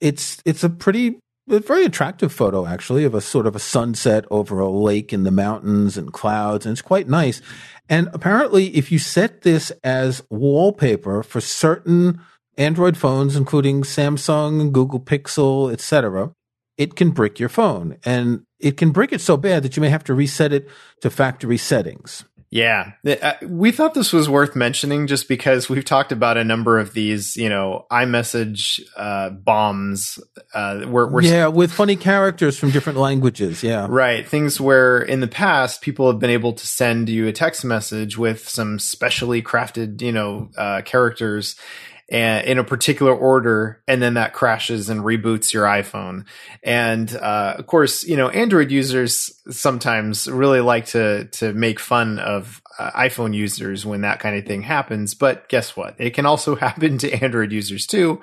It's 0.00 0.42
it's 0.44 0.62
a 0.62 0.68
pretty 0.68 1.18
a 1.48 1.60
very 1.60 1.84
attractive 1.84 2.32
photo 2.32 2.66
actually 2.66 3.04
of 3.04 3.14
a 3.14 3.20
sort 3.20 3.46
of 3.46 3.54
a 3.54 3.60
sunset 3.60 4.24
over 4.30 4.58
a 4.58 4.68
lake 4.68 5.12
in 5.12 5.22
the 5.22 5.30
mountains 5.30 5.96
and 5.96 6.12
clouds 6.12 6.66
and 6.66 6.72
it's 6.72 6.82
quite 6.82 7.08
nice 7.08 7.40
and 7.88 8.08
apparently 8.12 8.76
if 8.76 8.90
you 8.90 8.98
set 8.98 9.42
this 9.42 9.70
as 9.84 10.24
wallpaper 10.28 11.22
for 11.22 11.40
certain 11.40 12.20
android 12.58 12.96
phones 12.96 13.36
including 13.36 13.82
samsung 13.82 14.72
google 14.72 15.00
pixel 15.00 15.72
etc 15.72 16.32
it 16.76 16.96
can 16.96 17.10
brick 17.10 17.38
your 17.38 17.48
phone 17.48 17.96
and 18.04 18.42
it 18.58 18.76
can 18.76 18.90
break 18.90 19.12
it 19.12 19.20
so 19.20 19.36
bad 19.36 19.62
that 19.62 19.76
you 19.76 19.80
may 19.80 19.88
have 19.88 20.04
to 20.04 20.14
reset 20.14 20.52
it 20.52 20.68
to 21.00 21.10
factory 21.10 21.58
settings 21.58 22.24
yeah, 22.50 22.92
uh, 23.04 23.32
we 23.42 23.72
thought 23.72 23.94
this 23.94 24.12
was 24.12 24.30
worth 24.30 24.54
mentioning 24.54 25.08
just 25.08 25.28
because 25.28 25.68
we've 25.68 25.84
talked 25.84 26.12
about 26.12 26.36
a 26.36 26.44
number 26.44 26.78
of 26.78 26.94
these, 26.94 27.36
you 27.36 27.48
know, 27.48 27.86
iMessage 27.90 28.80
uh, 28.96 29.30
bombs. 29.30 30.20
Uh, 30.54 30.86
yeah, 31.20 31.48
with 31.48 31.72
funny 31.72 31.96
characters 31.96 32.56
from 32.56 32.70
different 32.70 32.98
languages. 33.00 33.64
Yeah, 33.64 33.88
right. 33.90 34.26
Things 34.26 34.60
where 34.60 35.02
in 35.02 35.18
the 35.20 35.28
past 35.28 35.82
people 35.82 36.06
have 36.06 36.20
been 36.20 36.30
able 36.30 36.52
to 36.52 36.66
send 36.66 37.08
you 37.08 37.26
a 37.26 37.32
text 37.32 37.64
message 37.64 38.16
with 38.16 38.48
some 38.48 38.78
specially 38.78 39.42
crafted, 39.42 40.00
you 40.00 40.12
know, 40.12 40.48
uh, 40.56 40.82
characters, 40.82 41.56
and 42.08 42.46
in 42.46 42.58
a 42.58 42.64
particular 42.64 43.14
order, 43.14 43.82
and 43.88 44.00
then 44.00 44.14
that 44.14 44.32
crashes 44.32 44.88
and 44.88 45.00
reboots 45.00 45.52
your 45.52 45.64
iPhone. 45.64 46.24
And 46.62 47.14
uh, 47.16 47.56
of 47.58 47.66
course, 47.66 48.04
you 48.04 48.16
know, 48.16 48.28
Android 48.28 48.70
users 48.70 49.32
sometimes 49.50 50.28
really 50.28 50.60
like 50.60 50.86
to 50.86 51.24
to 51.24 51.52
make 51.52 51.80
fun 51.80 52.18
of 52.18 52.62
uh, 52.78 52.90
iPhone 52.92 53.34
users 53.34 53.84
when 53.84 54.02
that 54.02 54.20
kind 54.20 54.36
of 54.36 54.46
thing 54.46 54.62
happens. 54.62 55.14
But 55.14 55.48
guess 55.48 55.76
what? 55.76 55.96
It 55.98 56.14
can 56.14 56.26
also 56.26 56.54
happen 56.56 56.98
to 56.98 57.12
Android 57.12 57.52
users 57.52 57.86
too 57.86 58.20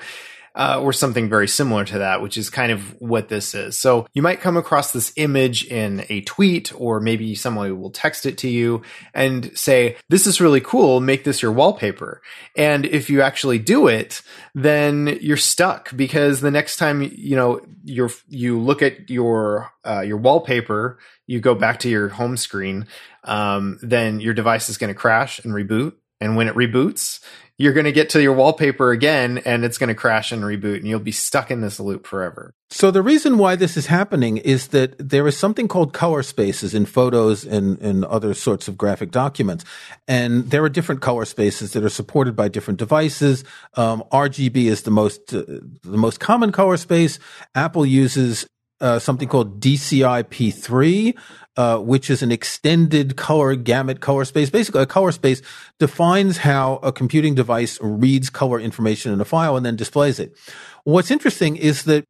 uh, 0.56 0.80
or 0.82 0.94
something 0.94 1.30
very 1.30 1.48
similar 1.48 1.84
to 1.86 2.00
that, 2.00 2.22
which 2.22 2.38
is 2.38 2.50
kind 2.50 2.72
of 2.72 3.00
what 3.02 3.30
this 3.30 3.56
is. 3.56 3.78
So 3.78 4.06
you 4.14 4.22
might 4.22 4.42
come 4.42 4.56
across 4.58 4.92
this 4.92 5.12
image 5.16 5.66
in 5.66 6.06
a 6.10 6.22
tweet, 6.22 6.72
or 6.80 7.00
maybe 7.00 7.34
somebody 7.36 7.72
will 7.72 7.90
text 7.90 8.26
it 8.26 8.38
to 8.40 8.48
you 8.48 8.84
and 9.14 9.58
say, 9.58 9.98
This 10.10 10.28
is 10.28 10.42
really 10.42 10.62
cool. 10.62 11.00
Make 11.00 11.24
this 11.24 11.42
your 11.42 11.52
wallpaper. 11.52 12.22
And 12.56 12.86
if 12.86 13.10
you 13.10 13.22
actually 13.22 13.60
do 13.60 13.88
it, 13.88 14.22
then 14.54 15.18
you're 15.22 15.38
stuck 15.38 15.96
because 15.96 16.42
the 16.42 16.52
next 16.52 16.78
time, 16.78 17.02
you 17.02 17.36
know, 17.36 17.62
you're, 17.84 18.12
you 18.28 18.60
look 18.60 18.82
at 18.82 19.10
your, 19.10 19.72
uh, 19.86 20.02
your 20.02 20.18
wallpaper, 20.18 21.00
you 21.26 21.40
go 21.40 21.56
back 21.56 21.80
to 21.80 21.90
your 21.90 22.10
home 22.10 22.38
screen, 22.38 22.86
um, 23.24 23.80
then 23.82 24.20
your 24.20 24.34
device 24.34 24.70
is 24.70 24.78
going 24.78 24.94
to 24.94 25.00
crash 25.00 25.44
and 25.44 25.54
reboot 25.54 25.94
And 26.22 26.36
when 26.36 26.48
it 26.48 26.56
reboots, 26.56 27.20
you're 27.58 27.74
going 27.74 27.86
to 27.86 27.92
get 27.92 28.10
to 28.10 28.22
your 28.22 28.34
wallpaper 28.34 28.92
again 28.92 29.40
and 29.46 29.64
it's 29.64 29.78
going 29.78 29.90
to 29.90 29.96
crash 29.96 30.32
and 30.32 30.42
reboot 30.44 30.78
and 30.78 30.88
you'll 30.88 31.00
be 31.00 31.12
stuck 31.12 31.52
in 31.52 31.62
this 31.62 31.80
loop 31.80 32.08
forever. 32.08 32.54
So 32.72 32.90
the 32.90 33.04
reason 33.04 33.38
why 33.38 33.56
this 33.56 33.78
is 33.78 33.86
happening 33.86 34.38
is 34.38 34.70
that 34.70 34.96
there 34.98 35.28
is 35.28 35.38
something 35.38 35.68
called 35.68 35.94
color 35.94 36.24
spaces 36.24 36.74
in 36.74 36.88
photos 36.88 37.46
and, 37.46 37.80
and 37.80 38.04
other 38.06 38.34
sorts 38.34 38.68
of 38.68 38.78
graphic 38.78 39.12
documents. 39.12 39.64
And 40.08 40.50
there 40.50 40.64
are 40.64 40.70
different 40.70 41.02
color 41.02 41.26
spaces 41.26 41.74
that 41.74 41.84
are 41.84 41.90
supported 41.90 42.36
by 42.36 42.48
different 42.48 42.80
devices. 42.80 43.44
Um, 43.76 44.04
RGB 44.12 44.66
is 44.66 44.82
the 44.82 44.92
most, 44.92 45.32
uh, 45.34 45.44
the 45.84 45.98
most 45.98 46.20
common 46.20 46.52
color 46.52 46.78
space. 46.78 47.20
Apple 47.54 47.86
uses 47.86 48.48
uh, 48.84 49.00
something 49.00 49.30
called 49.30 49.62
DCI 49.62 50.26
P3, 50.26 51.18
uh, 51.56 51.78
which 51.78 52.10
is 52.10 52.22
an 52.22 52.32
extended 52.32 53.16
color 53.16 53.56
gamut 53.56 54.02
color 54.02 54.26
space. 54.26 54.50
Basically, 54.50 54.82
a 54.82 54.86
color 54.86 55.14
space 55.14 55.42
defines 55.80 56.40
how 56.40 56.76
a 56.84 56.92
computing 56.92 57.34
device 57.34 57.80
reads 57.82 58.30
color 58.30 58.60
information 58.60 59.14
in 59.14 59.22
a 59.22 59.26
file 59.26 59.56
and 59.56 59.66
then 59.66 59.78
displays 59.78 60.20
it. 60.20 60.36
What's 60.84 61.12
interesting 61.12 61.56
is 61.56 61.86
that 61.86 62.04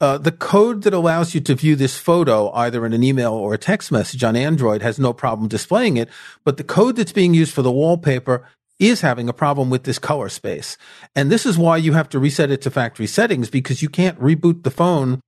uh, 0.00 0.18
the 0.18 0.32
code 0.32 0.82
that 0.82 0.94
allows 0.94 1.32
you 1.34 1.40
to 1.42 1.54
view 1.54 1.76
this 1.76 1.96
photo 1.96 2.50
either 2.52 2.84
in 2.84 2.92
an 2.92 3.04
email 3.04 3.32
or 3.32 3.54
a 3.54 3.58
text 3.58 3.92
message 3.92 4.24
on 4.24 4.34
Android 4.34 4.82
has 4.82 4.98
no 4.98 5.12
problem 5.12 5.46
displaying 5.46 5.96
it, 5.96 6.08
but 6.42 6.56
the 6.56 6.64
code 6.64 6.96
that's 6.96 7.12
being 7.12 7.34
used 7.34 7.54
for 7.54 7.62
the 7.62 7.70
wallpaper 7.70 8.48
is 8.80 9.02
having 9.02 9.28
a 9.28 9.32
problem 9.32 9.70
with 9.70 9.84
this 9.84 9.98
color 9.98 10.30
space. 10.30 10.76
And 11.14 11.30
this 11.30 11.46
is 11.46 11.58
why 11.58 11.76
you 11.76 11.92
have 11.92 12.08
to 12.08 12.18
reset 12.18 12.50
it 12.50 12.62
to 12.62 12.70
factory 12.70 13.06
settings 13.06 13.48
because 13.48 13.82
you 13.82 13.90
can't 13.90 14.18
reboot 14.18 14.64
the 14.64 14.70
phone 14.70 15.20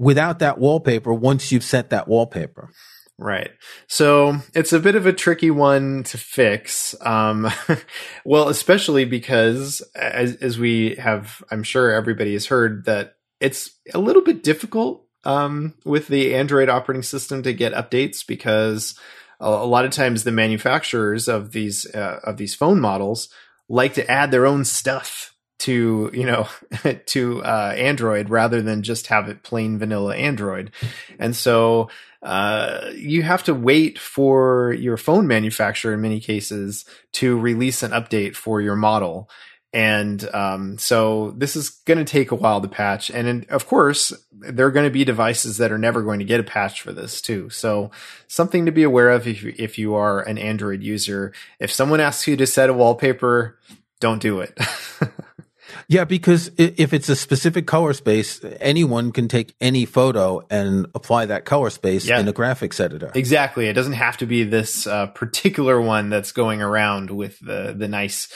without 0.00 0.38
that 0.38 0.56
wallpaper 0.56 1.12
once 1.12 1.52
you've 1.52 1.62
set 1.62 1.90
that 1.90 2.08
wallpaper. 2.08 2.70
Right. 3.18 3.50
So 3.86 4.38
it's 4.54 4.72
a 4.72 4.80
bit 4.80 4.94
of 4.94 5.04
a 5.04 5.12
tricky 5.12 5.50
one 5.50 6.04
to 6.04 6.16
fix. 6.16 6.94
Um, 7.02 7.52
well, 8.24 8.48
especially 8.48 9.04
because 9.04 9.82
as, 9.94 10.36
as 10.36 10.58
we 10.58 10.94
have, 10.94 11.44
I'm 11.50 11.62
sure 11.62 11.92
everybody 11.92 12.32
has 12.32 12.46
heard 12.46 12.86
that 12.86 13.16
it's 13.40 13.72
a 13.92 13.98
little 13.98 14.22
bit 14.22 14.42
difficult 14.42 15.04
um, 15.24 15.74
with 15.84 16.08
the 16.08 16.34
Android 16.34 16.70
operating 16.70 17.02
system 17.02 17.42
to 17.42 17.52
get 17.52 17.74
updates 17.74 18.26
because 18.26 18.98
a, 19.38 19.48
a 19.48 19.66
lot 19.66 19.84
of 19.84 19.90
times 19.90 20.24
the 20.24 20.32
manufacturers 20.32 21.28
of 21.28 21.52
these 21.52 21.84
uh, 21.94 22.20
of 22.24 22.38
these 22.38 22.54
phone 22.54 22.80
models 22.80 23.28
like 23.68 23.92
to 23.94 24.10
add 24.10 24.30
their 24.30 24.46
own 24.46 24.64
stuff 24.64 25.29
to 25.60 26.10
you 26.12 26.26
know 26.26 26.48
to 27.06 27.42
uh, 27.44 27.74
Android 27.76 28.30
rather 28.30 28.60
than 28.60 28.82
just 28.82 29.06
have 29.08 29.28
it 29.28 29.42
plain 29.42 29.78
vanilla 29.78 30.16
Android, 30.16 30.70
and 31.18 31.34
so 31.34 31.88
uh, 32.22 32.90
you 32.94 33.22
have 33.22 33.44
to 33.44 33.54
wait 33.54 33.98
for 33.98 34.72
your 34.74 34.96
phone 34.96 35.26
manufacturer 35.26 35.94
in 35.94 36.00
many 36.00 36.20
cases 36.20 36.84
to 37.12 37.38
release 37.38 37.82
an 37.82 37.92
update 37.92 38.34
for 38.34 38.60
your 38.60 38.76
model. 38.76 39.30
And 39.72 40.28
um, 40.34 40.78
so 40.78 41.30
this 41.36 41.54
is 41.54 41.70
going 41.70 41.98
to 41.98 42.04
take 42.04 42.32
a 42.32 42.34
while 42.34 42.60
to 42.60 42.68
patch. 42.68 43.08
And 43.08 43.28
in, 43.28 43.46
of 43.50 43.68
course, 43.68 44.12
there 44.32 44.66
are 44.66 44.72
going 44.72 44.86
to 44.86 44.92
be 44.92 45.04
devices 45.04 45.58
that 45.58 45.70
are 45.70 45.78
never 45.78 46.02
going 46.02 46.18
to 46.18 46.24
get 46.24 46.40
a 46.40 46.44
patch 46.44 46.82
for 46.82 46.92
this 46.92 47.22
too. 47.22 47.50
So 47.50 47.92
something 48.26 48.66
to 48.66 48.72
be 48.72 48.82
aware 48.82 49.10
of 49.10 49.28
if, 49.28 49.42
you, 49.42 49.54
if 49.56 49.78
you 49.78 49.94
are 49.94 50.22
an 50.22 50.38
Android 50.38 50.82
user. 50.82 51.32
If 51.60 51.72
someone 51.72 52.00
asks 52.00 52.26
you 52.26 52.36
to 52.36 52.46
set 52.46 52.68
a 52.68 52.74
wallpaper, 52.74 53.58
don't 54.00 54.20
do 54.20 54.40
it. 54.40 54.58
Yeah, 55.88 56.04
because 56.04 56.50
if 56.56 56.92
it's 56.92 57.08
a 57.08 57.16
specific 57.16 57.66
color 57.66 57.92
space, 57.92 58.40
anyone 58.60 59.12
can 59.12 59.28
take 59.28 59.54
any 59.60 59.84
photo 59.84 60.46
and 60.50 60.86
apply 60.94 61.26
that 61.26 61.44
color 61.44 61.70
space 61.70 62.06
yeah. 62.06 62.20
in 62.20 62.28
a 62.28 62.32
graphics 62.32 62.80
editor. 62.80 63.10
Exactly. 63.14 63.66
It 63.66 63.74
doesn't 63.74 63.94
have 63.94 64.16
to 64.18 64.26
be 64.26 64.44
this 64.44 64.86
uh, 64.86 65.06
particular 65.08 65.80
one 65.80 66.10
that's 66.10 66.32
going 66.32 66.62
around 66.62 67.10
with 67.10 67.38
the 67.40 67.74
the 67.76 67.88
nice, 67.88 68.32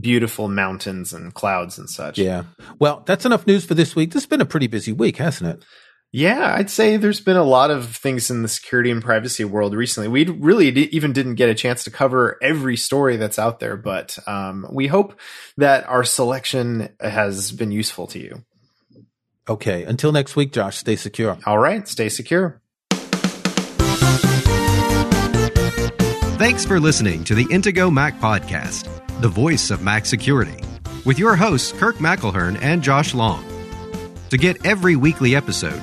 beautiful 0.00 0.48
mountains 0.48 1.12
and 1.12 1.32
clouds 1.34 1.78
and 1.78 1.88
such. 1.88 2.18
Yeah. 2.18 2.44
Well, 2.78 3.02
that's 3.06 3.24
enough 3.24 3.46
news 3.46 3.64
for 3.64 3.74
this 3.74 3.94
week. 3.94 4.12
This 4.12 4.22
has 4.22 4.28
been 4.28 4.40
a 4.40 4.46
pretty 4.46 4.66
busy 4.66 4.92
week, 4.92 5.16
hasn't 5.18 5.50
it? 5.50 5.64
Yeah, 6.16 6.54
I'd 6.54 6.70
say 6.70 6.96
there's 6.96 7.18
been 7.18 7.36
a 7.36 7.42
lot 7.42 7.72
of 7.72 7.96
things 7.96 8.30
in 8.30 8.42
the 8.42 8.48
security 8.48 8.92
and 8.92 9.02
privacy 9.02 9.44
world 9.44 9.74
recently. 9.74 10.06
We 10.06 10.24
really 10.26 10.70
d- 10.70 10.88
even 10.92 11.12
didn't 11.12 11.34
get 11.34 11.48
a 11.48 11.56
chance 11.56 11.82
to 11.84 11.90
cover 11.90 12.38
every 12.40 12.76
story 12.76 13.16
that's 13.16 13.36
out 13.36 13.58
there, 13.58 13.76
but 13.76 14.16
um, 14.28 14.64
we 14.70 14.86
hope 14.86 15.18
that 15.56 15.88
our 15.88 16.04
selection 16.04 16.90
has 17.00 17.50
been 17.50 17.72
useful 17.72 18.06
to 18.06 18.20
you. 18.20 18.44
Okay. 19.48 19.82
Until 19.82 20.12
next 20.12 20.36
week, 20.36 20.52
Josh, 20.52 20.76
stay 20.76 20.94
secure. 20.94 21.36
All 21.46 21.58
right. 21.58 21.88
Stay 21.88 22.08
secure. 22.08 22.62
Thanks 26.38 26.64
for 26.64 26.78
listening 26.78 27.24
to 27.24 27.34
the 27.34 27.46
Intego 27.46 27.92
Mac 27.92 28.20
Podcast, 28.20 28.88
the 29.20 29.28
voice 29.28 29.72
of 29.72 29.82
Mac 29.82 30.06
security, 30.06 30.62
with 31.04 31.18
your 31.18 31.34
hosts, 31.34 31.72
Kirk 31.72 31.96
McElhearn 31.96 32.62
and 32.62 32.84
Josh 32.84 33.14
Long. 33.14 33.44
To 34.30 34.36
get 34.36 34.64
every 34.64 34.94
weekly 34.94 35.34
episode, 35.34 35.82